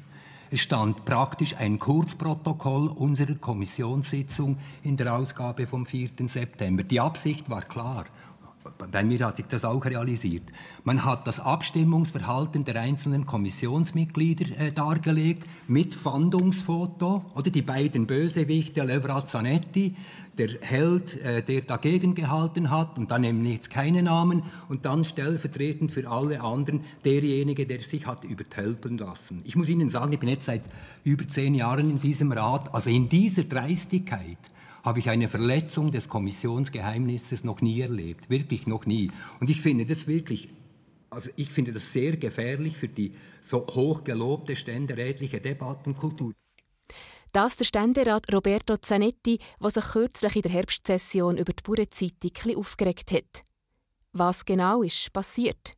Es 0.50 0.62
stand 0.62 1.06
praktisch 1.06 1.56
ein 1.58 1.78
Kurzprotokoll 1.78 2.88
unserer 2.88 3.36
Kommissionssitzung 3.36 4.58
in 4.82 4.98
der 4.98 5.14
Ausgabe 5.14 5.68
vom 5.68 5.86
4. 5.86 6.10
September. 6.28 6.82
Die 6.82 7.00
Absicht 7.00 7.52
war 7.52 7.62
klar 7.62 8.06
bei 8.78 9.04
mir 9.04 9.20
hat 9.20 9.38
sich 9.38 9.46
das 9.48 9.66
auch 9.66 9.86
realisiert. 9.86 10.44
Man 10.84 11.06
hat 11.06 11.28
das 11.28 11.40
Abstimmungsverhalten 11.40 12.66
der 12.66 12.82
einzelnen 12.82 13.26
Kommissionsmitglieder 13.26 14.60
äh, 14.60 14.72
dargelegt 14.72 15.48
mit 15.68 15.96
Fandungsfoto 15.96 17.26
oder 17.36 17.52
die 17.52 17.62
beiden 17.62 18.08
Bösewichte 18.08 18.84
Levra 18.84 19.26
Zanetti, 19.26 19.96
der 20.38 20.50
Held, 20.62 21.22
äh, 21.22 21.44
der 21.44 21.62
dagegen 21.62 22.16
gehalten 22.16 22.72
hat 22.72 22.98
und 22.98 23.12
dann 23.12 23.24
eben 23.24 23.46
jetzt 23.46 23.70
keine 23.70 24.04
Namen 24.04 24.44
und 24.68 24.86
dann 24.86 25.06
stellvertretend 25.06 25.92
für 25.92 26.10
alle 26.10 26.42
anderen 26.42 26.82
derjenige, 27.04 27.66
der 27.66 27.82
sich 27.82 28.06
hat 28.06 28.24
übertölpeln 28.24 28.98
lassen. 28.98 29.42
Ich 29.46 29.56
muss 29.56 29.70
Ihnen 29.70 29.90
sagen, 29.90 30.14
ich 30.14 30.20
bin 30.20 30.30
jetzt 30.30 30.46
seit 30.46 30.64
über 31.04 31.28
zehn 31.28 31.56
Jahren 31.56 31.90
in 31.90 32.00
diesem 32.00 32.32
Rat, 32.32 32.74
also 32.74 32.90
in 32.90 33.10
dieser 33.10 33.44
Dreistigkeit 33.44 34.38
habe 34.86 35.00
ich 35.00 35.10
eine 35.10 35.28
Verletzung 35.28 35.92
des 35.92 36.08
Kommissionsgeheimnisses 36.08 37.44
noch 37.44 37.60
nie 37.60 37.82
erlebt, 37.82 38.30
wirklich 38.30 38.68
noch 38.68 38.86
nie. 38.86 39.12
Und 39.40 39.50
ich 39.50 39.60
finde 39.60 39.88
das 39.88 40.06
wirklich, 40.06 40.48
also 41.10 41.32
ich 41.36 41.50
finde 41.50 41.74
das 41.74 41.92
sehr 41.92 42.18
gefährlich 42.18 42.78
für 42.78 42.88
die 42.88 43.16
so 43.42 43.66
hochgelobte 43.66 44.56
ständerätliche 44.56 45.42
Debattenkultur. 45.42 46.34
Das 47.32 47.58
der 47.58 47.66
Ständerat 47.66 48.32
Roberto 48.32 48.78
Zanetti, 48.78 49.40
der 49.62 49.70
sich 49.72 49.84
kürzlich 49.84 50.36
in 50.36 50.42
der 50.44 50.52
Herbstsession 50.52 51.38
über 51.38 51.52
die 51.52 51.64
Bauernzeitung 51.64 52.56
aufgeregt 52.56 53.12
hat. 53.12 53.44
Was 54.14 54.46
genau 54.46 54.84
ist 54.84 55.12
passiert? 55.12 55.76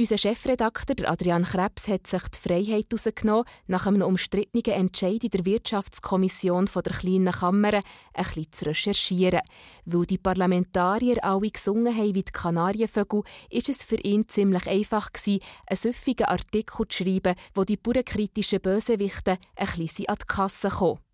Unser 0.00 0.16
Chefredakteur 0.16 1.10
Adrian 1.10 1.44
Krebs 1.44 1.86
hat 1.86 2.06
sich 2.06 2.22
die 2.28 2.38
Freiheit 2.38 2.86
herausgenommen, 2.90 3.44
nach 3.66 3.86
einem 3.86 4.00
umstrittenen 4.00 4.80
Entscheid 4.80 5.22
in 5.22 5.28
der 5.28 5.44
Wirtschaftskommission 5.44 6.70
der 6.74 6.92
kleinen 6.94 7.30
Kammer 7.30 7.74
ein 7.74 7.82
bisschen 8.14 8.50
zu 8.50 8.64
recherchieren. 8.64 9.42
Weil 9.84 10.06
die 10.06 10.16
Parlamentarier 10.16 11.22
alle 11.22 11.50
gesungen 11.50 11.94
haben 11.94 12.14
wie 12.14 12.22
die 12.22 12.32
Kanarienvögel, 12.32 13.24
ist 13.50 13.68
es 13.68 13.84
für 13.84 14.00
ihn 14.00 14.26
ziemlich 14.26 14.66
einfach 14.66 15.12
gewesen, 15.12 15.42
einen 15.66 15.76
süffigen 15.76 16.28
Artikel 16.28 16.88
zu 16.88 17.04
schreiben, 17.04 17.34
wo 17.54 17.64
die 17.64 17.76
bauernkritischen 17.76 18.62
Bösewichte 18.62 19.36
ein 19.54 19.66
bisschen 19.76 20.08
an 20.08 20.16
die 20.18 20.26
Kasse 20.26 20.70
kommen. 20.70 21.09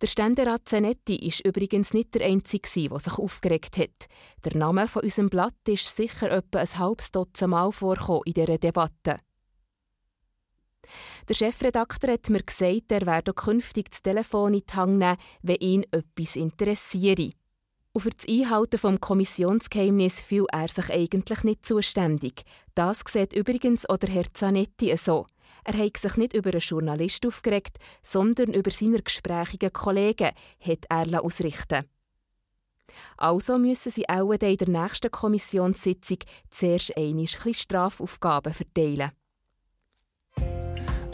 Der 0.00 0.06
Ständerat 0.06 0.66
Zanetti 0.66 1.16
ist 1.16 1.44
übrigens 1.44 1.92
nicht 1.92 2.14
der 2.14 2.24
Einzige, 2.24 2.88
der 2.88 2.98
sich 2.98 3.18
aufgeregt 3.18 3.76
hat. 3.76 4.06
Der 4.44 4.56
Name 4.56 4.88
von 4.88 5.02
unserem 5.02 5.28
Blatt 5.28 5.68
ist 5.68 5.94
sicher 5.94 6.30
etwa 6.30 6.60
ein 6.60 6.78
halbes 6.78 7.12
Dutzend 7.12 7.50
Mal 7.50 7.70
vorgekommen 7.70 8.22
in 8.24 8.32
dieser 8.32 8.56
Debatte. 8.56 9.18
Der 11.28 11.34
Chefredakteur 11.34 12.12
hat 12.14 12.30
mir 12.30 12.42
gesagt, 12.42 12.90
er 12.90 13.06
werde 13.06 13.34
künftig 13.34 13.90
das 13.90 14.02
Telefon 14.02 14.54
in 14.54 14.62
die 14.66 14.74
Hand 14.74 14.98
nehmen, 14.98 15.16
wenn 15.42 15.56
ihn 15.56 15.84
etwas 15.92 16.36
interessiere. 16.36 17.30
Und 17.92 18.00
für 18.00 18.10
das 18.10 18.26
Einhalten 18.26 18.78
vom 18.78 19.00
Kommissionsgeheimnis 19.00 20.22
fühlt 20.22 20.48
er 20.50 20.68
sich 20.68 20.90
eigentlich 20.90 21.44
nicht 21.44 21.66
zuständig. 21.66 22.42
Das 22.74 23.02
sieht 23.06 23.34
übrigens 23.34 23.84
auch 23.86 23.98
der 23.98 24.10
Herr 24.10 24.32
Zanetti 24.32 24.96
so. 24.96 25.26
Er 25.64 25.78
hat 25.78 25.96
sich 25.96 26.16
nicht 26.16 26.34
über 26.34 26.50
einen 26.50 26.60
Journalist 26.60 27.26
aufgeregt, 27.26 27.78
sondern 28.02 28.52
über 28.52 28.70
seine 28.70 29.02
gesprächigen 29.02 29.72
Kollegen, 29.72 30.30
hat 30.60 30.86
er 30.88 31.24
ausrichten 31.24 31.84
Also 33.16 33.58
müssen 33.58 33.92
sie 33.92 34.08
auch 34.08 34.32
in 34.32 34.56
der 34.56 34.68
nächsten 34.68 35.10
Kommissionssitzung 35.10 36.18
zuerst 36.50 36.96
einmal 36.96 37.26
Strafaufgaben 37.26 38.52
verteilen. 38.52 39.10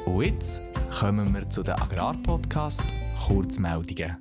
Und 0.07 0.23
jetzt 0.23 0.63
kommen 0.99 1.35
wir 1.35 1.49
zu 1.51 1.63
den 1.63 1.75
Agrarpodcast 1.75 2.83
Kurzmeldungen. 3.27 4.17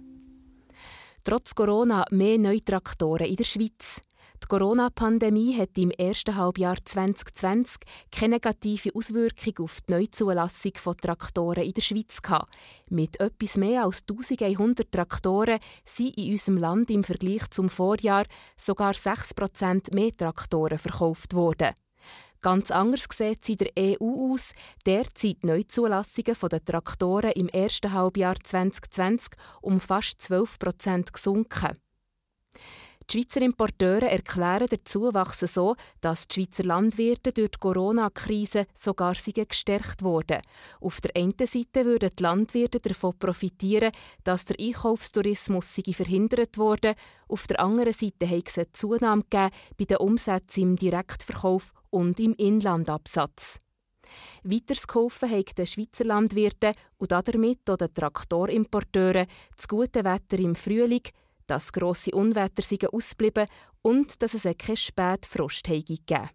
Trotz 1.23 1.55
Corona 1.55 2.05
mehr 2.11 2.37
Neutraktoren 2.37 3.27
in 3.27 3.35
der 3.35 3.43
Schweiz. 3.43 4.01
Die 4.45 4.49
Corona-Pandemie 4.49 5.57
hat 5.57 5.75
im 5.75 5.89
ersten 5.89 6.35
Halbjahr 6.35 6.77
2020 6.85 7.79
keine 8.11 8.35
negative 8.35 8.91
Auswirkung 8.93 9.65
auf 9.65 9.79
die 9.81 9.93
Neuzulassung 9.93 10.73
von 10.75 10.95
Traktoren 10.95 11.63
in 11.63 11.73
der 11.73 11.81
Schweiz 11.81 12.21
gehabt. 12.21 12.53
Mit 12.87 13.19
etwas 13.19 13.57
mehr 13.57 13.85
als 13.85 14.03
1100 14.07 14.91
Traktoren 14.91 15.57
sind 15.83 16.15
in 16.19 16.33
unserem 16.33 16.57
Land 16.57 16.91
im 16.91 17.03
Vergleich 17.03 17.49
zum 17.49 17.69
Vorjahr 17.69 18.25
sogar 18.55 18.93
6% 18.93 19.95
mehr 19.95 20.11
Traktoren 20.11 20.77
verkauft 20.77 21.33
worden. 21.33 21.73
Ganz 22.39 22.69
anders 22.69 23.07
sieht 23.11 23.39
es 23.41 23.49
in 23.49 23.57
der 23.57 23.71
EU 23.99 24.31
aus. 24.31 24.51
Derzeit 24.85 25.43
Neuzulassungen 25.43 26.37
der 26.51 26.63
Traktoren 26.63 27.31
im 27.31 27.49
ersten 27.49 27.93
Halbjahr 27.93 28.35
2020 28.43 29.33
um 29.63 29.79
fast 29.79 30.19
12% 30.19 31.11
gesunken. 31.11 31.73
Die 33.09 33.21
Schweizer 33.21 33.41
Importeure 33.43 34.09
erklären 34.09 34.67
den 34.67 34.83
Zuwachs 34.83 35.39
so, 35.41 35.75
dass 36.01 36.27
die 36.27 36.41
Schweizer 36.41 36.63
Landwirte 36.63 37.31
durch 37.31 37.51
die 37.51 37.59
Corona-Krise 37.59 38.65
sogar 38.73 39.13
gestärkt 39.13 40.01
wurden. 40.01 40.41
Auf 40.81 41.01
der 41.01 41.11
einen 41.15 41.33
Seite 41.37 41.85
würden 41.85 42.09
die 42.17 42.23
Landwirte 42.23 42.79
davon 42.79 43.17
profitieren, 43.19 43.91
dass 44.23 44.45
der 44.45 44.57
Einkaufstourismus 44.59 45.79
verhindert 45.91 46.57
wurde. 46.57 46.95
Auf 47.27 47.45
der 47.45 47.59
anderen 47.59 47.93
Seite 47.93 48.27
hat 48.27 48.47
es 48.47 48.57
eine 48.57 48.71
Zunahme 48.71 49.23
bei 49.31 49.85
den 49.85 49.97
Umsätzen 49.97 50.63
im 50.63 50.75
Direktverkauf 50.75 51.73
und 51.91 52.19
im 52.19 52.33
Inlandabsatz. 52.33 53.59
Weiters 54.43 54.87
geholfen 54.87 55.29
haben 55.29 55.45
den 55.57 55.67
Schweizer 55.67 56.05
Landwirten 56.05 56.73
und 56.97 57.11
damit 57.11 57.69
auch 57.69 57.77
den 57.77 57.93
Traktorimporteuren 57.93 59.27
das 59.55 59.67
gute 59.67 60.03
Wetter 60.03 60.39
im 60.39 60.55
Frühling, 60.55 61.01
dass 61.47 61.71
grosse 61.71 62.11
Unwetter 62.11 62.61
sind 62.61 62.91
ausgeblieben 62.93 63.47
und 63.81 64.21
dass 64.21 64.33
es 64.33 64.43
keine 64.57 64.77
Spätfrost 64.77 65.63
gegeben 65.65 66.29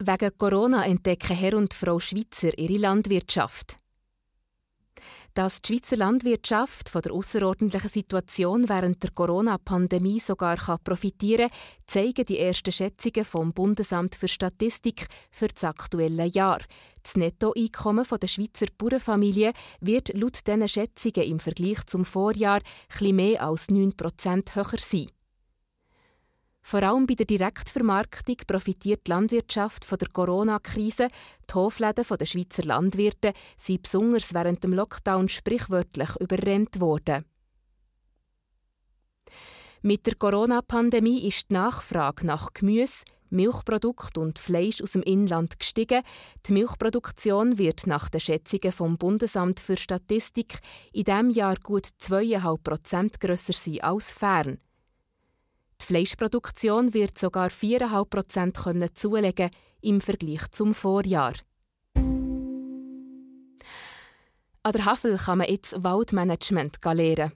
Wegen 0.00 0.38
Corona 0.38 0.86
entdecken 0.86 1.36
Herr 1.36 1.54
und 1.54 1.74
Frau 1.74 1.98
Schweizer 1.98 2.56
ihre 2.56 2.78
Landwirtschaft. 2.78 3.76
Dass 5.34 5.62
die 5.62 5.74
Schweizer 5.74 5.96
Landwirtschaft 5.96 6.88
von 6.88 7.02
der 7.02 7.12
außerordentlichen 7.12 7.90
Situation 7.90 8.68
während 8.68 9.02
der 9.02 9.10
Corona-Pandemie 9.10 10.18
sogar 10.18 10.56
profitieren 10.78 11.48
kann, 11.48 11.58
zeigen 11.86 12.26
die 12.26 12.38
ersten 12.38 12.72
Schätzungen 12.72 13.24
vom 13.24 13.52
Bundesamt 13.52 14.16
für 14.16 14.28
Statistik 14.28 15.06
für 15.30 15.48
das 15.48 15.64
aktuelle 15.64 16.26
Jahr. 16.26 16.60
Das 17.02 17.16
Nettoeinkommen 17.16 18.04
der 18.20 18.26
Schweizer 18.26 18.66
Bauernfamilie 18.76 19.52
wird 19.80 20.12
laut 20.14 20.46
diesen 20.46 20.68
Schätzungen 20.68 21.22
im 21.28 21.38
Vergleich 21.38 21.86
zum 21.86 22.04
Vorjahr 22.04 22.60
etwas 22.88 23.12
mehr 23.12 23.42
als 23.42 23.68
9% 23.68 24.54
höher 24.54 24.78
sein. 24.78 25.06
Vor 26.68 26.82
allem 26.82 27.06
bei 27.06 27.14
der 27.14 27.24
Direktvermarktung 27.24 28.36
profitiert 28.46 29.06
die 29.06 29.10
Landwirtschaft 29.10 29.86
von 29.86 29.96
der 29.96 30.10
Corona-Krise. 30.10 31.08
Die 31.48 31.54
Hofläden 31.54 32.04
der 32.06 32.26
Schweizer 32.26 32.62
Landwirte 32.62 33.32
sind 33.56 33.84
besonders 33.84 34.34
während 34.34 34.62
dem 34.62 34.74
Lockdown 34.74 35.30
sprichwörtlich 35.30 36.10
überrennt 36.20 36.78
worden. 36.78 37.24
Mit 39.80 40.06
der 40.06 40.16
Corona-Pandemie 40.16 41.26
ist 41.26 41.48
die 41.48 41.54
Nachfrage 41.54 42.26
nach 42.26 42.52
Gemüse, 42.52 43.04
Milchprodukte 43.30 44.20
und 44.20 44.38
Fleisch 44.38 44.82
aus 44.82 44.92
dem 44.92 45.02
Inland 45.04 45.58
gestiegen. 45.58 46.02
Die 46.44 46.52
Milchproduktion 46.52 47.56
wird 47.56 47.86
nach 47.86 48.10
den 48.10 48.20
Schätzungen 48.20 48.72
vom 48.72 48.98
Bundesamt 48.98 49.58
für 49.58 49.78
Statistik 49.78 50.58
in 50.92 51.04
diesem 51.04 51.30
Jahr 51.30 51.56
gut 51.62 51.86
2,5 51.86 52.62
Prozent 52.62 53.20
grösser 53.20 53.54
sein 53.54 53.80
als 53.80 54.12
fern. 54.12 54.58
Die 55.80 55.86
Fleischproduktion 55.86 56.94
wird 56.94 57.18
sogar 57.18 57.48
4,5 57.48 58.04
Prozent 58.04 58.96
zulegen 58.96 59.50
im 59.80 60.00
Vergleich 60.00 60.50
zum 60.50 60.74
Vorjahr. 60.74 61.34
An 64.62 64.72
der 64.72 64.84
Havel 64.84 65.16
kann 65.16 65.38
man 65.38 65.48
jetzt 65.48 65.82
Waldmanagement 65.82 66.78
lernen. 66.84 67.32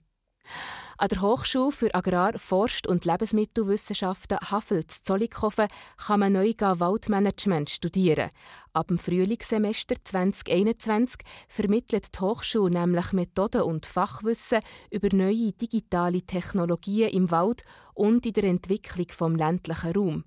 An 1.03 1.09
der 1.09 1.21
Hochschule 1.21 1.73
für 1.73 1.93
Agrar-, 1.97 2.39
Forst- 2.39 2.87
und 2.87 3.05
Lebensmittelwissenschaften 3.05 4.39
Havel 4.39 4.87
zu 4.87 5.03
Zollikofen 5.03 5.67
kann 5.97 6.21
man 6.21 6.33
neu 6.33 6.53
Waldmanagement 6.57 7.71
studieren. 7.71 8.31
Ab 8.73 8.87
dem 8.87 8.99
Frühlingssemester 8.99 9.97
2021 10.05 11.23
vermittelt 11.49 12.15
die 12.15 12.21
Hochschule 12.21 12.71
nämlich 12.71 13.13
Methoden 13.13 13.63
und 13.63 13.85
Fachwissen 13.85 14.61
über 14.93 15.09
neue 15.13 15.51
digitale 15.51 16.23
Technologien 16.23 17.11
im 17.11 17.33
Wald 17.33 17.65
und 17.95 18.25
in 18.25 18.35
der 18.35 18.45
Entwicklung 18.45 19.09
vom 19.11 19.35
ländlichen 19.35 19.97
Raum. 19.97 20.25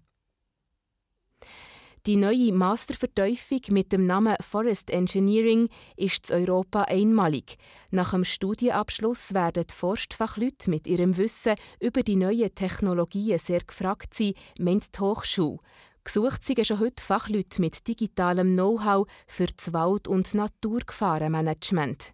Die 2.05 2.17
neue 2.17 2.53
Masterverteufung 2.53 3.61
mit 3.71 3.91
dem 3.91 4.05
Namen 4.05 4.35
Forest 4.39 4.91
Engineering 4.91 5.69
ist 5.97 6.29
in 6.29 6.47
Europa 6.47 6.83
einmalig. 6.83 7.57
Nach 7.89 8.11
dem 8.11 8.23
Studienabschluss 8.23 9.33
werden 9.33 9.65
die 9.67 9.73
Forstfachleute 9.73 10.69
mit 10.69 10.85
ihrem 10.85 11.17
Wissen 11.17 11.55
über 11.79 12.03
die 12.03 12.15
neuen 12.15 12.53
Technologien 12.53 13.39
sehr 13.39 13.61
gefragt 13.61 14.13
sein, 14.13 14.35
meint 14.59 14.95
die 14.95 14.99
Hochschule. 14.99 15.57
Gesucht 16.03 16.43
sind 16.43 16.67
schon 16.67 16.79
heute 16.79 17.01
Fachleute 17.01 17.59
mit 17.59 17.87
digitalem 17.87 18.53
Know-how 18.53 19.07
für 19.25 19.47
das 19.47 19.73
Wald- 19.73 20.07
und 20.07 20.31
Naturgefahrenmanagement. 20.35 22.13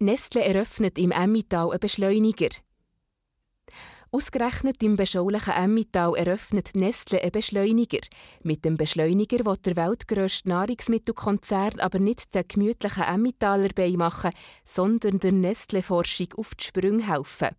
Nestle 0.00 0.42
eröffnet 0.42 0.98
im 0.98 1.12
Emmental 1.12 1.70
einen 1.70 1.78
Beschleuniger. 1.78 2.48
Ausgerechnet 4.14 4.82
im 4.82 4.96
beschaulichen 4.96 5.54
Emmental 5.54 6.14
eröffnet 6.14 6.72
Nestle 6.74 7.22
einen 7.22 7.32
Beschleuniger. 7.32 8.00
Mit 8.42 8.62
dem 8.62 8.76
Beschleuniger 8.76 9.46
will 9.46 9.56
der 9.64 9.74
weltgrösste 9.74 10.50
Nahrungsmittelkonzern 10.50 11.80
aber 11.80 11.98
nicht 11.98 12.34
den 12.34 12.46
gemütlichen 12.46 13.04
Emmentaler 13.04 13.70
beimachen, 13.70 14.32
sondern 14.66 15.18
der 15.18 15.32
Nestle-Forschung 15.32 16.34
auf 16.36 16.54
die 16.54 16.64
Sprünge 16.64 17.08
helfen. 17.08 17.56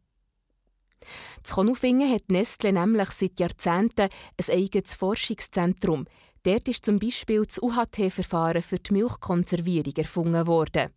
Zu 1.41 1.55
Konufingen 1.55 2.13
hat 2.13 2.29
Nestle 2.29 2.71
nämlich 2.71 3.09
seit 3.09 3.39
Jahrzehnten 3.39 4.09
ein 4.37 4.55
eigenes 4.55 4.93
Forschungszentrum. 4.93 6.05
Dort 6.43 6.67
ist 6.67 6.85
zum 6.85 6.99
Beispiel 6.99 7.47
das 7.47 7.63
UHT-Verfahren 7.63 8.61
für 8.61 8.77
die 8.77 8.93
Milchkonservierung 8.93 9.93
erfunden 9.95 10.45
worden. 10.45 10.91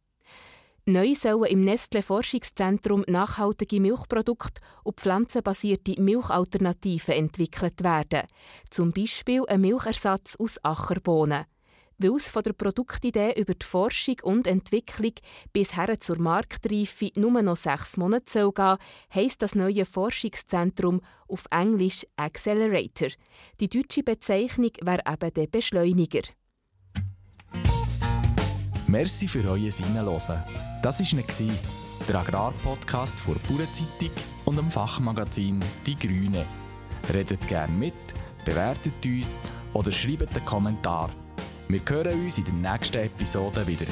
Neu 0.88 1.16
sollen 1.16 1.51
im 1.51 1.62
Nestle-Forschungszentrum 1.62 3.05
nachhaltige 3.09 3.81
Milchprodukte 3.81 4.61
und 4.85 5.01
pflanzenbasierte 5.01 6.01
Milchalternativen 6.01 7.12
entwickelt 7.12 7.83
werden. 7.83 8.22
Zum 8.70 8.92
Beispiel 8.92 9.42
ein 9.49 9.62
Milchersatz 9.62 10.37
aus 10.37 10.62
Ackerbohnen. 10.62 11.46
Weil 11.99 12.14
es 12.14 12.29
von 12.29 12.44
der 12.44 12.53
Produktidee 12.53 13.33
über 13.33 13.55
die 13.55 13.66
Forschung 13.66 14.14
und 14.22 14.46
Entwicklung 14.46 15.14
bis 15.53 15.77
her 15.77 15.99
zur 15.99 16.20
Marktreife 16.20 17.11
nur 17.16 17.42
noch 17.42 17.57
sechs 17.57 17.96
Monate 17.96 18.31
soll 18.31 18.53
gehen, 18.53 18.77
heisst 19.12 19.42
das 19.42 19.57
neue 19.57 19.87
Forschungszentrum 19.87 21.01
auf 21.27 21.46
Englisch 21.51 22.07
Accelerator. 22.14 23.09
Die 23.59 23.68
deutsche 23.68 24.05
Bezeichnung 24.05 24.70
wäre 24.83 25.03
eben 25.05 25.35
der 25.35 25.46
Beschleuniger. 25.49 26.22
Merci 28.87 29.27
für 29.27 29.42
euer 29.51 29.72
Hinhören. 29.72 30.75
Das 30.87 31.01
war 31.01 31.49
der 32.07 32.14
Agrarpodcast 32.20 33.18
der 33.27 33.35
Bauernzeitung 33.49 34.11
und 34.44 34.57
dem 34.57 34.70
Fachmagazin 34.70 35.59
Die 35.85 35.96
Grüne. 35.96 36.46
Redet 37.12 37.49
gerne 37.49 37.77
mit, 37.77 38.14
bewertet 38.44 39.05
uns 39.05 39.40
oder 39.72 39.90
schreibt 39.90 40.31
einen 40.37 40.44
Kommentar. 40.44 41.11
Wir 41.66 41.81
hören 41.88 42.22
uns 42.22 42.38
in 42.38 42.44
der 42.44 42.72
nächsten 42.72 42.99
Episode 42.99 43.66
wieder. 43.66 43.87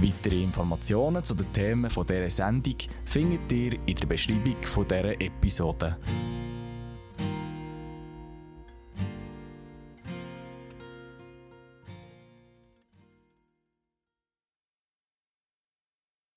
Weitere 0.00 0.42
Informationen 0.42 1.22
zu 1.22 1.34
den 1.34 1.52
Themen 1.52 1.90
dieser 1.90 2.30
Sendung 2.30 2.76
findet 3.04 3.52
ihr 3.52 3.78
in 3.84 3.96
der 3.96 4.06
Beschreibung 4.06 4.56
dieser 4.62 5.20
Episode. 5.20 5.98